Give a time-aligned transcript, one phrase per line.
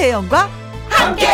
[0.00, 0.48] 김혜영과
[0.88, 1.26] 함께.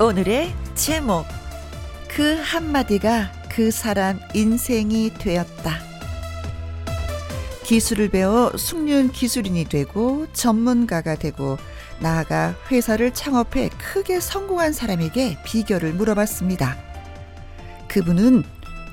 [0.00, 1.26] 오늘의 제목
[2.06, 5.80] 그 한마디가 그 사람 인생이 되었다.
[7.64, 11.58] 기술을 배워 숙련 기술인이 되고 전문가가 되고
[11.98, 16.93] 나아가 회사를 창업해 크게 성공한 사람에게 비결을 물어봤습니다.
[17.94, 18.42] 그분은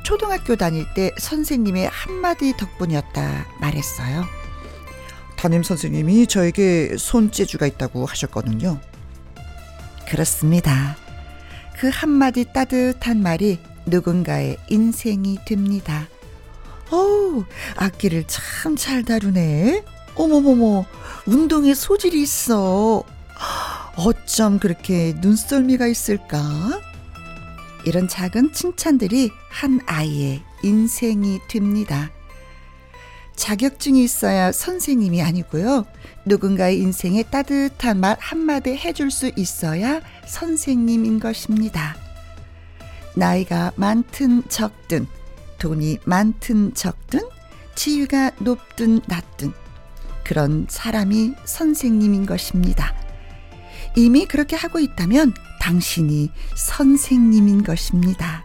[0.03, 4.25] 초등학교 다닐 때 선생님의 한마디 덕분이었다 말했어요.
[5.35, 8.79] 담임 선생님이 저에게 손재주가 있다고 하셨거든요.
[10.07, 10.95] 그렇습니다.
[11.79, 16.07] 그 한마디 따뜻한 말이 누군가의 인생이 됩니다.
[16.91, 17.45] 어우,
[17.77, 19.83] 악기를 참 잘 다루네.
[20.13, 20.85] 어머머머,
[21.25, 23.03] 운동에 소질이 있어.
[23.95, 26.39] 어쩜 그렇게 눈썰미가 있을까?
[27.85, 32.11] 이런 작은 칭찬들이 한 아이의 인생이 됩니다.
[33.35, 35.85] 자격증이 있어야 선생님이 아니고요.
[36.25, 41.95] 누군가의 인생에 따뜻한 말 한마디 해줄 수 있어야 선생님인 것입니다.
[43.15, 45.07] 나이가 많든 적든,
[45.57, 47.21] 돈이 많든 적든,
[47.75, 49.53] 지위가 높든 낮든,
[50.23, 52.95] 그런 사람이 선생님인 것입니다.
[53.95, 58.43] 이미 그렇게 하고 있다면 당신이 선생님인 것입니다.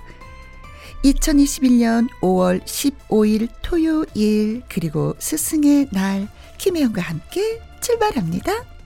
[1.05, 8.77] 2021년 5월 15일 토요일 그리고 스승의 날 김혜영과 함께 출발합니다.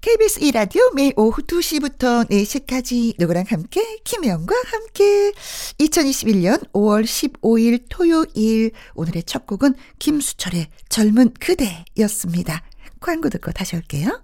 [0.00, 5.32] KBS 2라디오 매일 오후 2시부터 4시까지 누구랑 함께 김혜영과 함께
[5.78, 12.62] 2021년 5월 15일 토요일 오늘의 첫 곡은 김수철의 젊은 그대였습니다.
[13.00, 14.22] 광고 듣고 다시 올게요.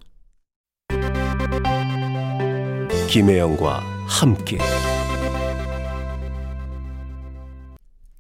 [3.11, 4.57] 김혜영과 함께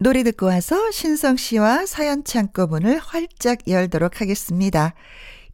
[0.00, 4.94] 노래 듣고 와서 신성 씨와 사연 창고 문을 활짝 열도록 하겠습니다.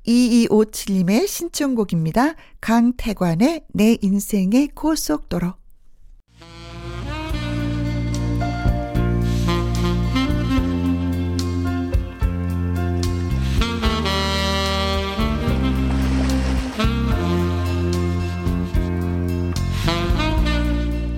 [0.06, 2.32] 2257님의 신청곡입니다.
[2.62, 5.52] 강태관의 내 인생의 고속도로.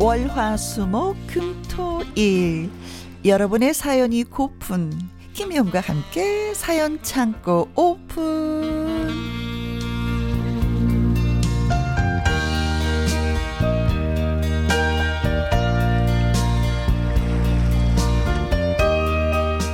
[0.00, 2.70] 월화수목 금토일
[3.24, 4.92] 여러분의 사연이 고픈
[5.32, 9.08] 김희영과 함께 사연 창고 오픈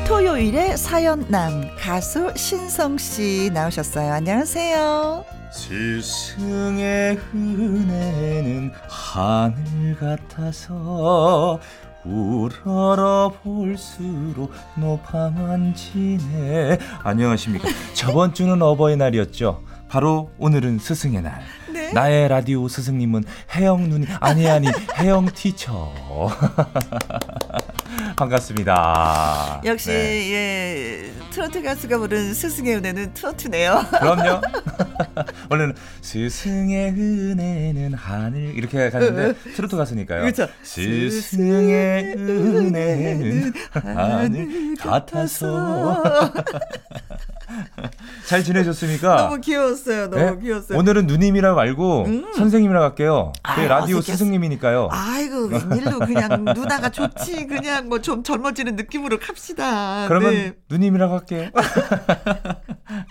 [0.08, 4.10] 토요일에 사연남 가수 신성 씨 나오셨어요.
[4.10, 5.43] 안녕하세요.
[5.54, 11.60] 스승의 은혜는 하늘 같아서
[12.04, 16.76] 우러러 볼수록 높아만 지네.
[17.04, 17.68] 안녕하십니까.
[17.94, 19.62] 저번 주는 어버이날이었죠.
[19.88, 21.40] 바로 오늘은 스승의 날.
[21.72, 21.92] 네.
[21.92, 23.22] 나의 라디오 스승님은
[23.54, 24.66] 혜영 누님 아니 아니
[24.98, 25.92] 혜영 티처
[28.16, 30.32] 반갑습니다 역시 네.
[30.32, 33.86] 예 트로트 가수가 부른 스승의 은혜는 트로트네요.
[33.98, 34.40] 그럼요.
[35.50, 40.20] 원래는 스승의 은혜는 하늘 이렇게 가는데 트로트 가수니까요.
[40.20, 40.46] 그렇죠.
[40.62, 46.02] 스승의 은혜는 하늘 같아서.
[48.26, 49.16] 잘 지내셨습니까?
[49.28, 50.08] 너무 귀여웠어요.
[50.10, 50.38] 너무 네?
[50.40, 50.78] 귀여웠어요.
[50.78, 52.32] 오늘은 누님이라고 말고 음.
[52.36, 53.32] 선생님이라고 할게요.
[53.42, 54.16] 아, 저희 라디오 어색했어.
[54.18, 54.88] 스승님이니까요.
[54.90, 60.06] 아이고 웬일로 그냥 누나가 좋지 그냥 뭐 좀 젊어지는 느낌으로 갑시다.
[60.08, 60.52] 그러면 네.
[60.68, 61.48] 누님이라고 할게요.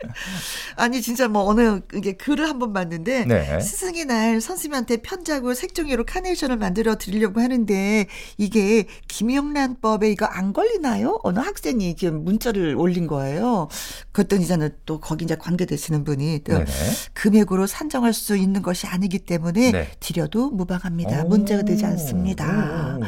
[0.76, 3.60] 아니 진짜 뭐 어느 이게 글을 한 번 봤는데 네.
[3.60, 8.06] 스승의 날 선생님한테 편지하고 색종이로 카네이션을 만들어 드리려고 하는데
[8.38, 11.20] 이게 김영란법에 이거 안 걸리나요?
[11.24, 13.68] 어느 학생이 이렇게 문자를 올린 거예요.
[14.12, 16.66] 그랬더니 저는 또 거기 이제 관계되시는 분이 또 네네.
[17.14, 19.92] 금액으로 산정할 수 있는 것이 아니기 때문에 네.
[20.00, 21.24] 드려도 무방합니다.
[21.24, 21.28] 오.
[21.30, 22.98] 문제가 되지 않습니다.
[23.00, 23.04] 오.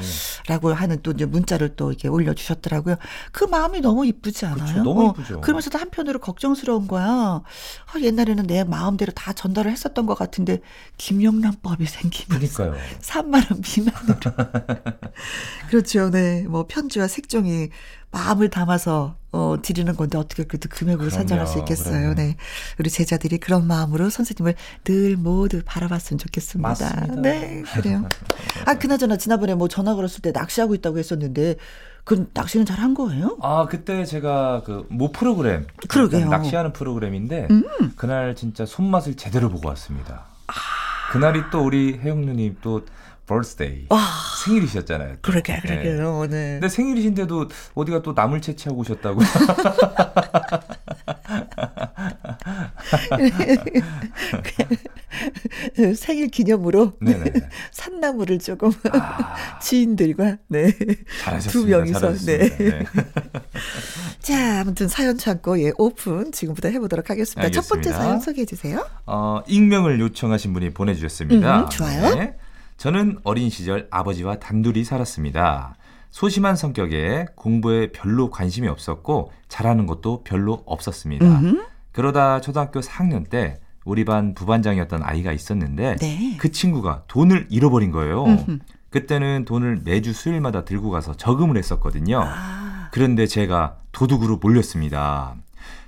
[0.47, 2.95] 라고 하는 또 이제 문자를 또 이렇게 올려주셨더라고요.
[3.31, 4.65] 그 마음이 너무 이쁘지 않아요?
[4.65, 5.41] 그쵸, 너무 어, 이쁘죠.
[5.41, 7.05] 그러면서도 한편으로 걱정스러운 거야.
[7.05, 10.61] 아, 옛날에는 내 마음대로 다 전달을 했었던 것 같은데
[10.97, 12.83] 김영란법이 생기면서 그러니까요.
[13.01, 14.75] 3만 원 미만으로.
[15.69, 16.09] 그렇죠.
[16.09, 16.43] 네.
[16.43, 17.69] 뭐 편지와 색종이
[18.11, 21.99] 마음을 담아서 어 드리는 건데 어떻게 그래도 금액으로 산정할 수 있겠어요.
[21.99, 22.15] 그럼요.
[22.15, 22.37] 네.
[22.79, 24.55] 우리 제자들이 그런 마음으로 선생님을
[24.85, 26.69] 늘 모두 바라봤으면 좋겠습니다.
[26.69, 27.15] 맞습니다.
[27.21, 27.63] 네.
[27.73, 28.07] 그래요.
[28.65, 31.57] 아, 그나저나 지난번에 뭐 전화 걸었을 때 낚시하고 있다고 했었는데
[32.05, 33.37] 그 낚시는 잘 한 거예요?
[33.41, 36.29] 아 그때 제가 그 모 프로그램 그러게요.
[36.29, 37.63] 낚시하는 프로그램인데 음.
[37.97, 40.25] 그날 진짜 손맛을 제대로 보고 왔습니다.
[40.47, 40.53] 아.
[41.11, 42.85] 그날이 또 우리 혜영 누님 또
[43.27, 43.87] birthday.
[43.89, 43.99] 와.
[44.45, 45.13] 생일이셨잖아요.
[45.15, 45.19] 또.
[45.23, 45.61] 그러게, 네.
[45.61, 46.59] 그러게요, 오늘.
[46.59, 49.19] 근데 생일이신데도 어디가 또 남을 채취하고 오셨다고.
[55.95, 56.93] 생일 기념으로.
[57.71, 60.71] 산나물을 조금 아, 지인들과 네.
[61.49, 62.13] 두 명이서.
[62.25, 62.49] 네.
[62.57, 62.85] 네.
[64.19, 67.49] 자, 아무튼 사연 창고 예 오픈 지금부터 해 보도록 하겠습니다.
[67.51, 68.03] 첫 번째 알겠습니다.
[68.03, 68.85] 사연 소개해 주세요.
[69.05, 71.61] 어, 익명을 요청하신 분이 보내 주셨습니다.
[71.61, 72.15] 음, 좋아요.
[72.15, 72.35] 네.
[72.77, 75.75] 저는 어린 시절 아버지와 단둘이 살았습니다.
[76.11, 81.25] 소심한 성격에 공부에 별로 관심이 없었고 잘하는 것도 별로 없었습니다.
[81.25, 81.74] 음흠.
[81.95, 86.37] 그러다 초등학교 4학년 때 우리 반 부반장이었던 아이가 있었는데 네.
[86.37, 88.25] 그 친구가 돈을 잃어버린 거예요.
[88.25, 88.59] 음흠.
[88.89, 92.21] 그때는 돈을 매주 수요일마다 들고 가서 저금을 했었거든요.
[92.21, 95.35] 아, 그런데 제가 도둑으로 몰렸습니다.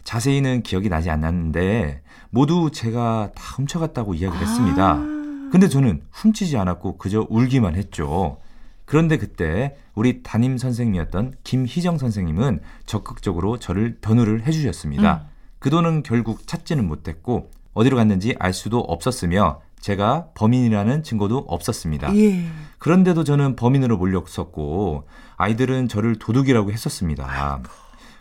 [0.05, 4.91] 자세히는 기억이 나지 않았는데 모두 제가 다 훔쳐갔다고 이야기를 했습니다.
[4.93, 5.49] 아.
[5.51, 8.37] 근데 저는 훔치지 않았고 그저 울기만 했죠.
[8.85, 15.25] 그런데 그때 우리 담임 선생님이었던 김희정 선생님은 적극적으로 저를 변호를 해주셨습니다.
[15.25, 15.36] 음.
[15.67, 22.15] 그 돈은 결국 찾지는 못했고 어디로 갔는지 알 수도 없었으며 제가 범인이라는 증거도 없었습니다.
[22.15, 22.45] 예.
[22.77, 27.61] 그런데도 저는 범인으로 몰렸었고 아이들은 저를 도둑이라고 했었습니다.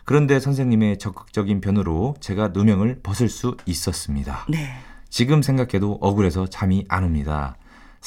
[0.03, 4.45] 그런데 선생님의 적극적인 변호로 제가 누명을 벗을 수 있었습니다.
[4.49, 4.67] 네.
[5.07, 7.55] 지금 생각해도 억울해서 잠이 안 옵니다.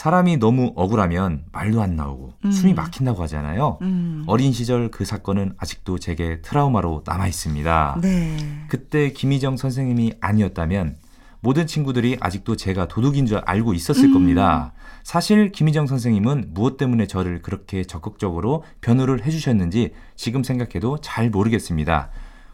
[0.00, 2.50] 사람이 너무 억울하면 말도 안 나오고 음.
[2.50, 3.76] 숨이 막힌다고 하잖아요.
[3.82, 4.25] 음.
[4.29, 7.99] 어린 시절 그 사건은 아직도 제게 트라우마로 남아 있습니다.
[8.00, 8.64] 네.
[8.69, 10.97] 그때 김희정 선생님이 아니었다면
[11.41, 14.14] 모든 친구들이 아직도 제가 도둑인 줄 알고 있었을 음.
[14.14, 14.73] 겁니다.
[15.02, 22.08] 사실 김희정 선생님은 무엇 때문에 저를 그렇게 적극적으로 변호를 해주셨는지 지금 생각해도 잘 모르겠습니다.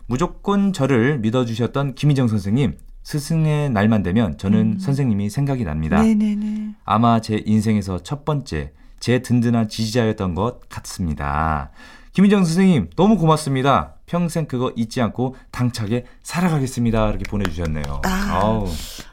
[0.08, 2.76] 무조건 저를 믿어주셨던 김희정 선생님,
[3.06, 4.78] 스승의 날만 되면 저는 음.
[4.80, 6.02] 선생님이 생각이 납니다.
[6.02, 6.74] 네네네.
[6.84, 11.70] 아마 제 인생에서 첫 번째, 제 든든한 지지자였던 것 같습니다.
[12.14, 13.94] 김희정 선생님, 너무 고맙습니다.
[14.06, 17.08] 평생 그거 잊지 않고 당차게 살아가겠습니다.
[17.10, 18.02] 이렇게 보내주셨네요.
[18.04, 18.26] 아.
[18.42, 18.68] 아우,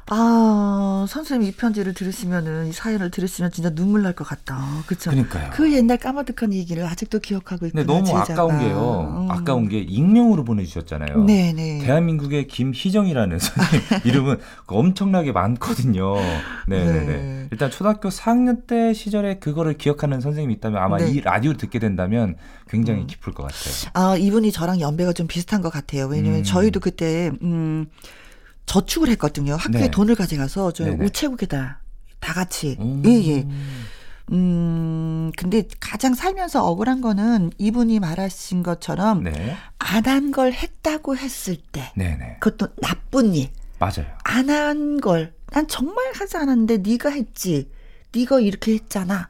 [0.09, 4.59] 아, 선생님 이 편지를 들으시면은, 이 사연을 들으시면 진짜 눈물 날 것 같다.
[4.85, 5.09] 그쵸?
[5.09, 5.49] 그러니까요.
[5.53, 7.83] 그 옛날 까마득한 얘기를 아직도 기억하고 있구나.
[7.85, 8.33] 너무 제자가.
[8.33, 9.15] 아까운 게요.
[9.23, 9.31] 음.
[9.31, 11.23] 아까운 게 익명으로 보내주셨잖아요.
[11.23, 11.79] 네 네.
[11.79, 14.37] 대한민국의 김희정이라는 선생님 이름은
[14.67, 16.15] 엄청나게 많거든요.
[16.67, 17.05] 네 네네.
[17.05, 17.47] 네.
[17.51, 21.09] 일단 초등학교 4학년 때 시절에 그거를 기억하는 선생님이 있다면 아마 네.
[21.09, 22.35] 이 라디오를 듣게 된다면
[22.69, 23.07] 굉장히 음.
[23.07, 23.91] 기쁠 것 같아요.
[23.93, 26.05] 아, 이분이 저랑 연배가 좀 비슷한 것 같아요.
[26.05, 26.43] 왜냐면 음.
[26.43, 27.87] 저희도 그때, 음,
[28.67, 29.55] 저축을 했거든요.
[29.55, 29.91] 학교에 네.
[29.91, 31.03] 돈을 가져가서 저 네네.
[31.05, 31.79] 우체국에다
[32.19, 32.77] 다 같이.
[32.79, 33.01] 음.
[33.05, 33.47] 예, 예.
[34.31, 39.57] 음, 근데 가장 살면서 억울한 거는 이분이 말하신 것처럼 네.
[39.79, 42.37] 안한 걸 했다고 했을 때 네네.
[42.39, 43.49] 그것도 나쁜 일.
[43.79, 44.05] 맞아요.
[44.23, 47.69] 안 한 걸 난 정말 하지 않았는데 네가 했지.
[48.15, 49.29] 네가 이렇게 했잖아.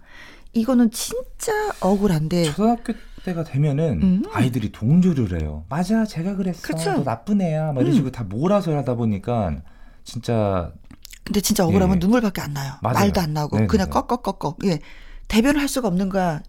[0.54, 1.52] 이거는 진짜
[1.82, 2.44] 억울한데.
[2.46, 2.94] 초등학교
[3.26, 4.06] 때가 되면은 네.
[4.06, 4.24] 음.
[4.34, 5.66] 아이들이 동조를 해요.
[5.70, 6.62] 맞아, 제가 그랬어.
[6.62, 6.94] 그쵸?
[6.94, 7.72] 너 나쁜 애야.
[7.72, 7.96] 막 이런 음.
[7.96, 9.56] 식으로 다 몰아서 하다 보니까
[10.04, 10.72] 진짜
[11.24, 12.00] 근데 진짜 억울하면 예.
[12.00, 12.74] 눈물밖에 안 나요.
[12.82, 12.96] 맞아요.
[12.96, 13.68] 말도 안 나오고 네네네.
[13.68, 14.60] 그냥 꺽꺽꺽꺽.
[14.66, 14.80] 예.
[15.30, 16.42] 대변을 할 수가 없는 거야.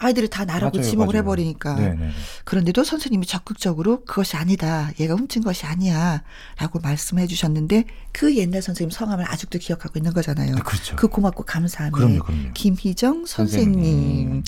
[0.00, 1.22] 아이들이 다 나라고 맞아요, 지목을 맞아요.
[1.22, 1.74] 해버리니까.
[1.74, 2.10] 네네.
[2.44, 4.90] 그런데도 선생님이 적극적으로 그것이 아니다.
[5.00, 6.22] 얘가 훔친 것이 아니야.
[6.56, 10.54] 라고 말씀해 주셨는데 그 옛날 선생님 성함을 아직도 기억하고 있는 거잖아요.
[10.54, 10.94] 네, 그렇죠.
[10.96, 11.90] 그 고맙고 감사함에.
[11.92, 12.52] 그럼요, 그럼요.
[12.54, 13.72] 김희정 선생님.
[13.74, 14.42] 선생님.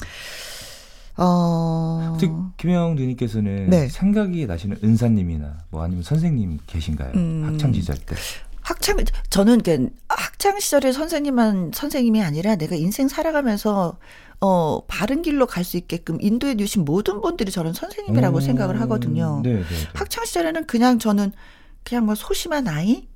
[1.17, 2.17] 어.
[2.19, 3.89] 특히 김영 누님께서는 네.
[3.89, 7.13] 생각이 나시는 은사님이나 뭐 아니면 선생님 계신가요?
[7.15, 7.43] 음.
[7.47, 8.17] 학창 시절 때.
[8.63, 8.97] 학창
[9.31, 13.99] 저는 그 학창 시절에 선생님만 선생님이 아니라 내가 인생 살아가면서
[14.41, 19.41] 어 바른 길로 갈 수 있게끔 인도해 주신 모든 분들이 저는 선생님이라고 음, 생각을 하거든요.
[19.43, 19.61] 네, 네.
[19.61, 19.67] 네.
[19.95, 21.33] 학창 시절에는 그냥 저는
[21.85, 23.09] 그냥 뭐 소심한 아이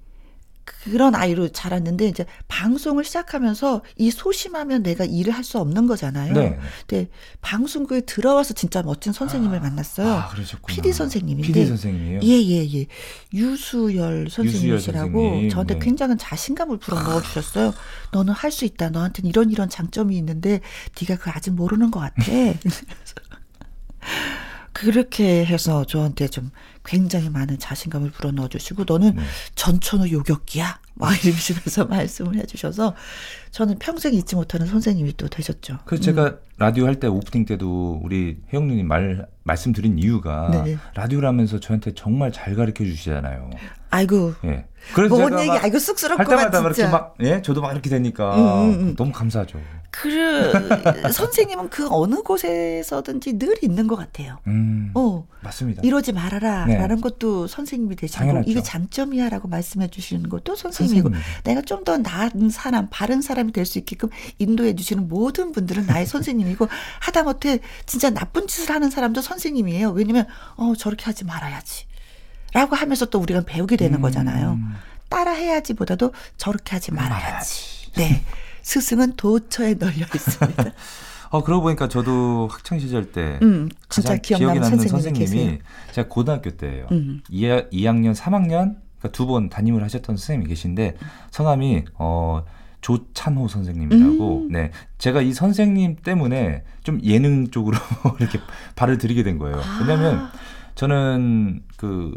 [0.64, 6.32] 그런 아이로 자랐는데 이제 방송을 시작하면서 이 소심하면 내가 일을 할 수 없는 거잖아요.
[6.32, 6.58] 네.
[6.86, 7.10] 근데
[7.42, 10.08] 방송국에 들어와서 진짜 멋진 선생님을 만났어요.
[10.10, 10.74] 아, 그러셨구나.
[10.74, 11.46] PD 선생님인데.
[11.46, 12.20] PD 선생님이에요?
[12.22, 12.86] 예, 예, 예.
[13.34, 15.80] 유수열 선생님이시라고 선생님, 저한테 네.
[15.80, 17.74] 굉장한 자신감을 불어 넣어 주셨어요.
[18.12, 18.88] 너는 할 수 있다.
[18.88, 20.60] 너한테는 이런 이런 장점이 있는데
[21.00, 22.24] 네가 그걸 아직 모르는 것 같아.
[24.84, 26.50] 그렇게 해서 저한테 좀
[26.84, 29.22] 굉장히 많은 자신감을 불어넣어 주시고 너는 네.
[29.54, 30.80] 전천후 요격기야.
[30.96, 32.94] 막 이러시면서 말씀을 해 주셔서
[33.50, 35.78] 저는 평생 잊지 못하는 선생님이 또 되셨죠.
[35.86, 40.76] 그래서 제가 라디오 할 때 오프닝 때도 우리 혜영 누님 말 말씀드린 이유가 네.
[40.94, 43.50] 라디오라면서 저한테 정말 잘 가르쳐 주시잖아요.
[43.94, 44.34] 아이고.
[44.44, 44.66] 예.
[44.92, 46.90] 그래서 뭔 제가 얘기, 막 아이고 할 쑥스럽구만 때마다 막 이렇게 진짜.
[46.90, 48.96] 막 예, 저도 막 이렇게 되니까 음, 음, 음.
[48.96, 49.58] 너무 감사하죠.
[49.90, 50.52] 그
[51.12, 54.38] 선생님은 그 어느 곳에서든지 늘 있는 것 같아요.
[54.46, 54.90] 음.
[54.94, 55.26] 어.
[55.40, 55.80] 맞습니다.
[55.84, 56.76] 이러지 말아라 네.
[56.76, 58.42] 라는 것도 선생님이 되시고.
[58.46, 61.42] 이게 장점이야 라고 말씀해 주시는 것도 선생님이고 선생님.
[61.44, 64.08] 내가 좀 더 나은 사람 바른 사람이 될 수 있게끔
[64.38, 66.66] 인도해 주시는 모든 분들은 나의 선생님이고
[67.00, 71.86] 하다못해 진짜 나쁜 짓을 하는 사람도 선생님이에요 왜냐면 어 저렇게 하지 말아야지
[72.54, 74.02] 라고 하면서 또 우리가 배우게 되는 음.
[74.02, 74.58] 거잖아요
[75.10, 78.24] 따라 해야지 보다도 저렇게 하지 말아야지 네
[78.62, 80.64] 스승은 도처에 널려 있습니다
[81.30, 85.26] 어 그러고 보니까 저도 학창 시절 때 음 진짜 가장 기억 기억에 나는 남는 선생님이
[85.26, 85.58] 선생님이
[85.92, 86.86] 제가 고등학교 때예요.
[86.92, 87.22] 음.
[87.28, 87.42] 2,
[87.72, 90.96] 2학년, 3학년 그러니까 두 번 담임을 하셨던 선생님이 계신데
[91.32, 92.44] 성함이 어
[92.82, 94.52] 조찬호 선생님이라고 음.
[94.52, 97.78] 네 제가 이 선생님 때문에 좀 예능 쪽으로
[98.20, 98.38] 이렇게
[98.76, 99.56] 발을 들이게 된 거예요.
[99.56, 99.78] 아.
[99.80, 100.28] 왜냐하면
[100.76, 102.16] 저는 그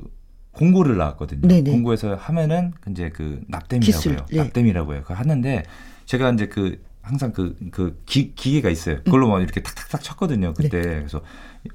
[0.57, 1.47] 공고를 나왔거든요.
[1.47, 1.71] 네네.
[1.71, 4.25] 공고에서 하면은 이제 그 납땜이라고 해요.
[4.31, 4.37] 네.
[4.37, 5.01] 납땜이라고 해요.
[5.03, 5.63] 그거 하는데
[6.05, 8.97] 제가 이제 그 항상 그, 그 기, 기계가 있어요.
[9.03, 10.53] 그걸로 막 이렇게 탁탁탁 쳤거든요.
[10.53, 10.81] 그때.
[10.81, 11.21] 그래서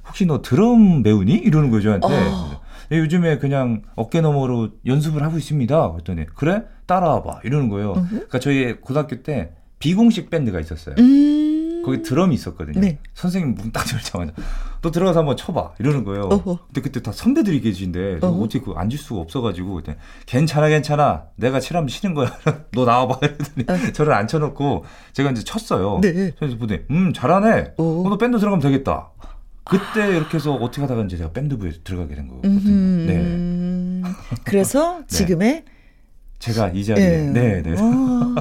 [0.06, 1.32] 혹시 너 드럼 배우니?
[1.34, 2.06] 이러는 거예요, 저한테.
[2.08, 2.60] 어.
[2.90, 5.92] 요즘에 그냥 어깨 너머로 연습을 하고 있습니다.
[5.92, 6.64] 그랬더니 그래?
[6.86, 7.40] 따라와 봐.
[7.44, 7.92] 이러는 거예요.
[7.94, 8.08] 음흠.
[8.10, 10.96] 그러니까 저희 고등학교 때 비공식 밴드가 있었어요.
[10.98, 11.82] 음.
[11.84, 12.80] 거기 드럼이 있었거든요.
[12.80, 12.98] 네.
[13.14, 14.32] 선생님 문 딱 열자마자
[14.82, 16.24] 너 들어가서 한번 쳐봐 이러는 거예요.
[16.24, 16.58] 어허.
[16.66, 18.42] 근데 그때 다 선배들이 계신데 어허.
[18.42, 19.96] 어떻게 그 앉을 수가 없어가지고 그때
[20.26, 22.36] 괜찮아 괜찮아 내가 칠하면 치는 거야
[22.74, 25.92] 너 나와봐 이러더니 저를 앉혀놓고 제가 이제 쳤어요.
[25.94, 26.00] 어.
[26.00, 26.32] 네.
[26.36, 27.74] 그래서 보더니 음 잘하네.
[27.78, 28.06] 오.
[28.06, 29.10] 어, 너 밴드 들어가면 되겠다.
[29.64, 32.60] 그때 이렇게 해서 어떻게 하다가 이제 제가 밴드부에 들어가게 된 거거든요.
[33.06, 33.16] 네.
[33.16, 34.02] 음.
[34.44, 35.64] 그래서 지금의
[36.42, 37.72] 제가 이 자리에 네, 네.
[37.78, 38.34] 어,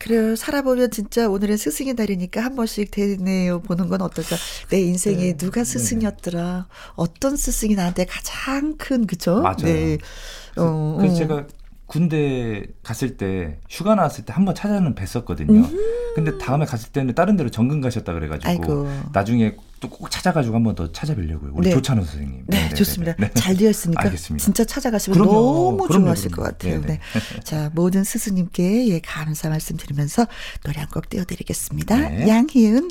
[0.00, 0.34] 그래요.
[0.34, 4.34] 살아보면 진짜 오늘은 스승의 날이니까 한 번씩 되뇌어 보는 건 어떨까.
[4.70, 5.36] 내 인생에 네.
[5.36, 6.66] 누가 스승이었더라.
[6.96, 9.40] 어떤 스승이 나한테 가장 큰 그죠?
[9.40, 9.56] 맞아요.
[9.62, 9.98] 네.
[10.56, 11.18] 어, 그래서 어.
[11.18, 11.46] 제가
[11.86, 15.70] 군대 갔을 때 휴가 나왔을 때 한 번 찾아는 뵀었거든요.
[16.16, 18.90] 근데 다음에 갔을 때는 다른 데로 전근 가셨다 그래가지고 아이고.
[19.12, 21.52] 나중에 또 꼭 찾아가지고 한 번 더 찾아뵈려고요.
[21.54, 21.74] 우리 네.
[21.74, 22.44] 조찬호 선생님.
[22.48, 22.74] 네, 네네네.
[22.74, 23.14] 좋습니다.
[23.18, 23.30] 네.
[23.34, 24.42] 잘 되었으니까 알겠습니다.
[24.44, 25.32] 진짜 찾아가시면 그럼요.
[25.32, 26.50] 너무 그럼요, 좋아하실 그럼요.
[26.50, 26.80] 것 같아요.
[26.80, 26.86] 네네.
[26.86, 27.00] 네.
[27.44, 30.26] 자, 모든 스승님께 예, 감사 말씀드리면서
[30.64, 31.96] 노래 한 곡 띄워드리겠습니다.
[32.08, 32.26] 네.
[32.28, 32.88] 양희은,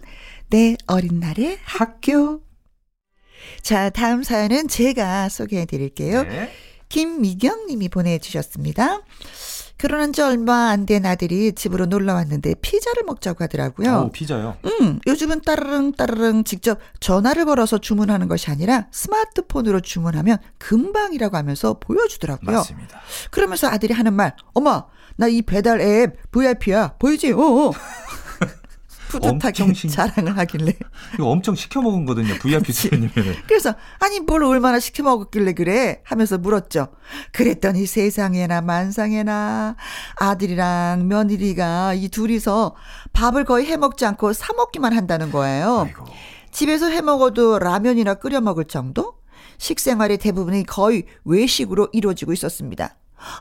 [0.52, 2.42] 내 어린 날의 학교.
[3.62, 6.24] 자, 다음 사연은 제가 소개해 드릴게요.
[6.24, 6.52] 네.
[6.90, 9.02] 김미경 님이 보내주셨습니다.
[9.78, 14.06] 결혼한 지 얼마 안 된 아들이 집으로 놀러 왔는데 피자를 먹자고 하더라고요.
[14.08, 14.56] 오, 피자요.
[14.64, 22.56] 음, 요즘은 따르릉 따르릉 직접 전화를 걸어서 주문하는 것이 아니라 스마트폰으로 주문하면 금방이라고 하면서 보여주더라고요.
[22.58, 23.02] 맞습니다.
[23.32, 24.86] 그러면서 아들이 하는 말, 엄마,
[25.18, 26.96] 나 이 배달 앱 VIP야.
[27.00, 27.32] 보이지?
[27.34, 27.40] 어.
[27.40, 27.72] 어.
[29.20, 30.74] 뿌듯하게 엄청 신- 자랑을 하길래.
[31.16, 32.34] 이거 엄청 시켜 먹은 거든요.
[32.42, 33.36] VIP 수님이면.
[33.48, 36.88] 그래서 아니 뭘 얼마나 시켜 먹었길래 그래 하면서 물었죠.
[37.32, 39.76] 그랬더니 세상에나 만상에나
[40.18, 42.76] 아들이랑 며느리가 이 둘이서
[43.14, 45.86] 밥을 거의 해 먹지 않고 사 먹기만 한다는 거예요.
[45.88, 46.06] 아이고.
[46.52, 49.16] 집에서 해 먹어도 라면이나 끓여 먹을 정도?
[49.58, 52.98] 식생활의 대부분이 거의 외식으로 이루어지고 있었습니다.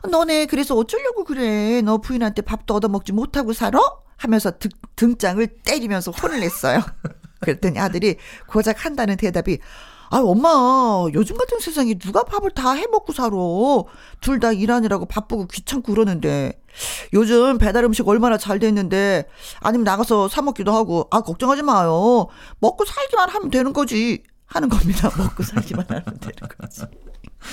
[0.09, 1.81] 너네 그래서 어쩌려고 그래?
[1.81, 3.79] 너 부인한테 밥도 얻어먹지 못하고 살아?
[4.17, 6.81] 하면서 등, 등장을 때리면서 혼을 냈어요.
[7.41, 8.17] 그랬더니 아들이
[8.47, 9.59] 고작 한다는 대답이
[10.11, 10.49] 아, 엄마,
[11.13, 13.31] 요즘 같은 세상에 누가 밥을 다 해 먹고 살아?
[14.21, 16.61] 둘 다 일하느라고 바쁘고 귀찮고 그러는데.
[17.13, 19.25] 요즘 배달 음식 얼마나 잘 됐는데,
[19.61, 22.27] 아니면 나가서 사먹기도 하고, 아, 걱정하지 마요.
[22.59, 24.21] 먹고 살기만 하면 되는 거지.
[24.45, 25.09] 하는 겁니다.
[25.17, 26.81] 먹고 살기만 하면 되는 거지.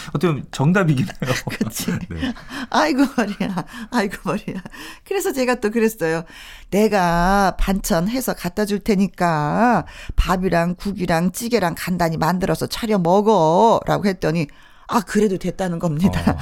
[0.09, 1.35] 어떻게 보면 정답이긴 해요.
[1.59, 1.91] 그치.
[2.11, 2.35] 네.
[2.71, 4.63] 아이고 머리야, 아이고 머리야.
[5.05, 6.25] 그래서 제가 또 그랬어요.
[6.71, 14.47] 내가 반찬 해서 갖다 줄 테니까 밥이랑 국이랑 찌개랑 간단히 만들어서 차려 먹어 라고 했더니
[14.89, 16.21] 아 그래도 됐다는 겁니다.
[16.33, 16.37] 어.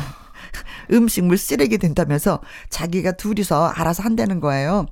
[0.93, 4.87] 음식물 쓰레기 된다면서 자기가 둘이서 알아서 한다는 거예요.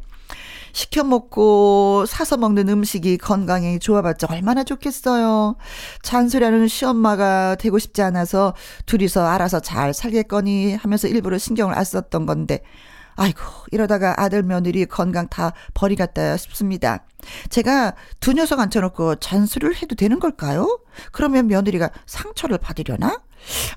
[0.72, 5.56] 시켜 먹고 사서 먹는 음식이 건강에 좋아봤자 얼마나 좋겠어요.
[6.02, 8.54] 잔소리하는 시엄마가 되고 싶지 않아서
[8.86, 12.62] 둘이서 알아서 잘 살겠거니 하면서 일부러 신경을 안 썼던 건데
[13.18, 13.40] 아이고
[13.72, 17.04] 이러다가 아들 며느리 건강 다 버리겠다 싶습니다.
[17.50, 20.78] 제가 두 녀석 앉혀놓고 잔소리를 해도 되는 걸까요?
[21.10, 23.20] 그러면 며느리가 상처를 받으려나?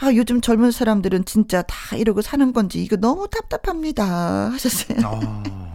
[0.02, 5.00] 아 요즘 젊은 사람들은 진짜 다 이러고 사는 건지 이거 너무 답답합니다 하셨어요.
[5.04, 5.71] 아,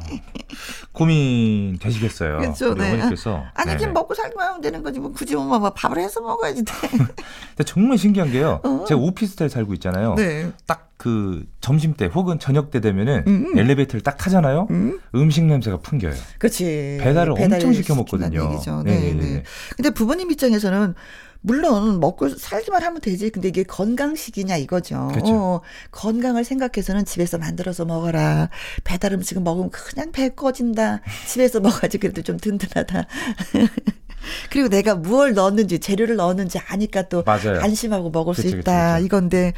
[0.93, 2.39] 고민 되시겠어요.
[2.39, 2.93] 그렇죠, 네.
[2.93, 3.45] 어머니께서.
[3.55, 3.79] 아니 네네.
[3.79, 6.73] 그냥 먹고 살기만 하면 되는 거지 뭐 굳이 뭐, 뭐 밥을 해서 먹어야지 돼.
[6.91, 8.61] 근데 정말 신기한 게요.
[8.65, 8.85] 어.
[8.89, 10.15] 제가 오피스텔 살고 있잖아요.
[10.15, 10.51] 네.
[10.67, 13.59] 딱그 점심 때 혹은 저녁 때 되면은 음, 음.
[13.59, 14.69] 엘리베이터를 딱 타잖아요.
[14.71, 15.01] 음?
[15.15, 16.15] 음식 냄새가 풍겨요.
[16.39, 16.99] 그렇지.
[17.01, 18.53] 배달을 엄청 시켜 먹거든요.
[18.53, 18.83] 얘기죠.
[18.83, 19.35] 네, 네네 네.
[19.35, 19.43] 네.
[19.77, 20.95] 근데 부모님 입장에서는
[21.41, 23.31] 물론 먹고 살기만 하면 되지.
[23.31, 25.09] 근데 이게 건강식이냐 이거죠.
[25.13, 25.35] 그렇죠.
[25.35, 25.61] 어,
[25.93, 28.51] 건강을 생각해서는 집에서 만들어서 먹어라.
[28.85, 31.01] 배달 음식은 먹으면 그냥 배 꺼진다.
[31.27, 33.07] 집에서 먹어야지 그래도 좀 든든하다.
[34.51, 37.61] 그리고 내가 무얼 넣었는지 재료를 넣었는지 아니까 또 맞아요.
[37.61, 38.95] 안심하고 먹을 수 그쵸, 있다.
[38.95, 39.07] 그쵸, 그쵸.
[39.07, 39.53] 이건데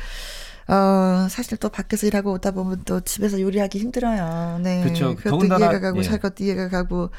[0.69, 4.61] 어, 사실 또 밖에서 일하고 오다 보면 또 집에서 요리하기 힘들어요.
[4.63, 4.83] 네.
[4.83, 5.17] 그쵸.
[5.17, 6.03] 그것도 더군다나, 이해가 가고 예.
[6.03, 7.11] 살 것도 이해가 가고.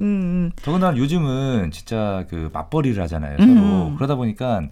[0.00, 0.52] 음, 음.
[0.56, 3.36] 더군다나 요즘은 진짜 그 맞벌이를 하잖아요.
[3.40, 3.54] 음.
[3.54, 3.96] 서로.
[3.96, 4.62] 그러다 보니까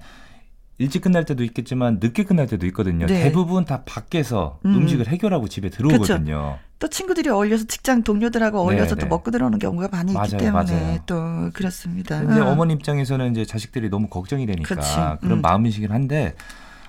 [0.79, 3.07] 일찍 끝날 때도 있겠지만 늦게 끝날 때도 있거든요.
[3.07, 3.25] 네.
[3.25, 4.77] 대부분 다 밖에서 음.
[4.77, 4.89] 음.
[4.89, 6.59] 식을 해결하고 집에 들어오거든요.
[6.79, 9.09] 또 친구들이 어울려서 직장 동료들하고 어울려서 네, 또 네.
[9.09, 10.99] 먹고 들어오는 경우가 많이 있기 맞아요, 때문에 맞아요.
[11.05, 12.21] 또 그렇습니다.
[12.21, 12.51] 근데 어.
[12.51, 14.95] 어머니 입장에서는 이제 자식들이 너무 걱정이 되니까 그치.
[15.21, 15.43] 그런 음.
[15.43, 16.35] 마음이시긴 한데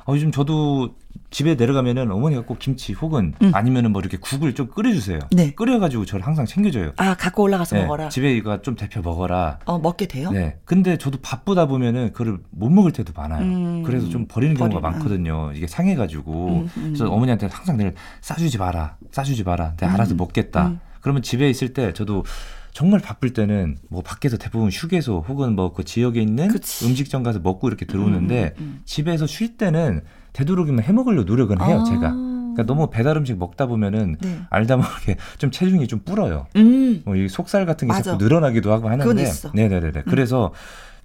[0.05, 0.95] 어, 요즘 저도
[1.29, 3.51] 집에 내려가면은 어머니가 꼭 김치 혹은 음.
[3.53, 5.19] 아니면은 뭐 이렇게 국을 좀 끓여주세요.
[5.31, 5.51] 네.
[5.51, 6.91] 끓여가지고 저를 항상 챙겨줘요.
[6.97, 8.09] 아 갖고 올라가서 네, 먹어라.
[8.09, 9.59] 집에 이거 좀 데펴 먹어라.
[9.65, 10.31] 어 먹게 돼요?
[10.31, 10.57] 네.
[10.65, 13.43] 근데 저도 바쁘다 보면은 그걸 못 먹을 때도 많아요.
[13.43, 13.83] 음.
[13.83, 14.89] 그래서 좀 버리는 경우가 버리나.
[14.97, 15.51] 많거든요.
[15.53, 16.47] 이게 상해가지고.
[16.47, 16.83] 음, 음.
[16.93, 19.75] 그래서 어머니한테 항상 늘 싸주지 마라, 싸주지 마라.
[19.77, 20.67] 내가 알아서 음, 먹겠다.
[20.67, 20.79] 음.
[20.99, 22.23] 그러면 집에 있을 때 저도
[22.73, 26.85] 정말 바쁠 때는 뭐 밖에서 대부분 휴게소 혹은 뭐 그 지역에 있는 그치.
[26.85, 28.81] 음식점 가서 먹고 이렇게 들어오는데 음, 음, 음.
[28.85, 30.01] 집에서 쉴 때는
[30.33, 31.83] 되도록이면 해 먹으려 노력은 해요, 아.
[31.89, 32.11] 제가.
[32.11, 34.39] 그러니까 너무 배달 음식 먹다 보면은 네.
[34.49, 36.47] 알다 모르게 좀 체중이 좀 불어요.
[36.57, 37.01] 음.
[37.05, 38.11] 뭐 이 속살 같은 게 맞아.
[38.11, 39.49] 자꾸 늘어나기도 하고 하는데 있어.
[39.49, 39.51] 음.
[39.55, 40.51] 네네네 그래서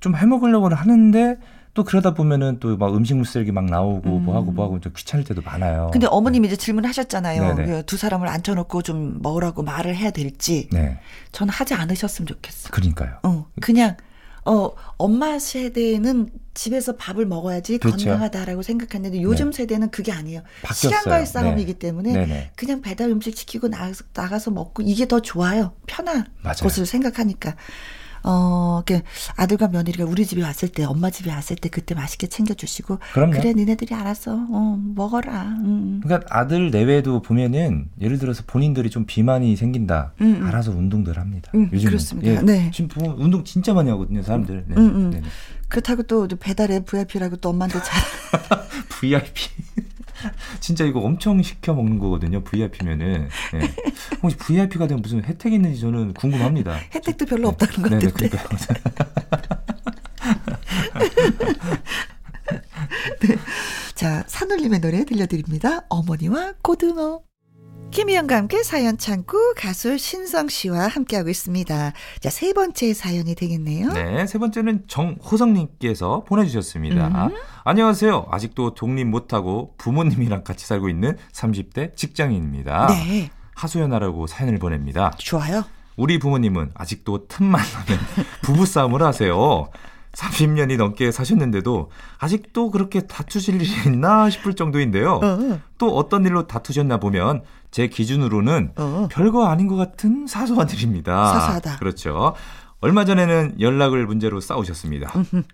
[0.01, 1.39] 좀 해먹으려고는 하는데
[1.77, 4.25] 또 그러다 보면은 또 막 음식물 쓰레기 막 나오고 음.
[4.25, 5.91] 뭐 하고 뭐 하고 좀 귀찮을 때도 많아요.
[5.93, 7.55] 근데 어머님이 이제 질문하셨잖아요.
[7.55, 7.67] 네네.
[7.71, 10.69] 그두 사람을 앉혀놓고 좀 먹으라고 말을 해야 될지.
[10.73, 10.99] 네
[11.33, 12.71] 저는 하지 않으셨으면 좋겠어.
[12.71, 13.19] 그러니까요.
[13.23, 13.97] 어, 그냥
[14.45, 18.07] 어 엄마 세대는 집에서 밥을 먹어야지 그렇죠.
[18.07, 20.41] 건강하다라고 생각했는데 요즘 세대는 그게 아니에요.
[20.63, 20.91] 바뀌었어요.
[20.99, 21.79] 시간과의 싸움이기 네.
[21.79, 25.73] 때문에 네네 그냥 배달 음식 시키고 나가서, 나가서 먹고 이게 더 좋아요.
[25.87, 26.57] 편한 맞아요.
[26.63, 27.55] 것을 생각하니까.
[28.27, 29.01] 어, 그
[29.37, 33.31] 아들과 며느리가 우리 집에 왔을 때, 엄마 집에 왔을 때 그때 맛있게 챙겨주시고, 그럼요.
[33.33, 35.43] 그래, 니네들이 알아서, 어, 먹어라.
[35.65, 36.01] 음.
[36.03, 40.47] 그러니까 아들 내외도 보면은 예를 들어서 본인들이 좀 비만이 생긴다 음, 음.
[40.47, 41.53] 알아서 운동들 합니다.
[41.55, 42.43] 음, 요즘 그렇습니다.
[42.43, 42.71] 네.
[42.75, 44.65] 지금 보면 운동 진짜 많이 하거든요 사람들.
[44.67, 44.75] 네.
[44.77, 45.11] 음, 음.
[45.11, 45.27] 네네.
[45.69, 48.03] 그렇다고 또 배달의 VIP라고 또 엄마한테 잘,
[49.01, 49.66] VIP.
[50.61, 52.43] 진짜 이거 엄청 시켜 먹는 거거든요.
[52.43, 53.29] VIP면은.
[53.53, 53.61] 네.
[54.23, 56.77] 혹시 VIP가 되면 무슨 혜택이 있는지 저는 궁금합니다.
[56.95, 58.37] 혜택도 별로 없다는 것 네네, 같은데.
[58.37, 58.77] 그러니까요.
[63.95, 65.81] 자, 산울림의 노래 들려드립니다.
[65.89, 67.23] 어머니와 고등어.
[67.91, 71.93] 김희영과 함께 사연 창구 가수 신성 씨와 함께하고 있습니다.
[72.21, 73.93] 자, 세 번째 사연이 되겠네요.
[73.93, 77.09] 네, 세 번째는 정호성님께서 보내주셨습니다.
[77.29, 77.35] 음.
[77.65, 78.27] 안녕하세요.
[78.31, 82.89] 아직도 독립 못하고 부모님이랑 같이 살고 있는 30대 직장인입니다.
[82.89, 85.11] 네, 하소연하라고 사연을 보냅니다.
[85.17, 85.65] 좋아요.
[85.97, 88.05] 우리 부모님은 아직도 틈만 나면
[88.43, 89.71] 부부싸움을 하세요.
[90.13, 95.21] 30년이 넘게 사셨는데도 아직도 그렇게 다투실 일이 있나 싶을 정도인데요.
[95.23, 97.43] 어, 또 어떤 일로 다투셨나 보면
[97.77, 99.07] 제 기준으로는 어.
[99.11, 101.27] 별거 아닌 것 같은 사소한 일입니다.
[101.35, 101.77] 사소하다.
[101.77, 102.33] 그렇죠.
[102.81, 105.13] 얼마 전에는 연락을 문제로 싸우셨습니다.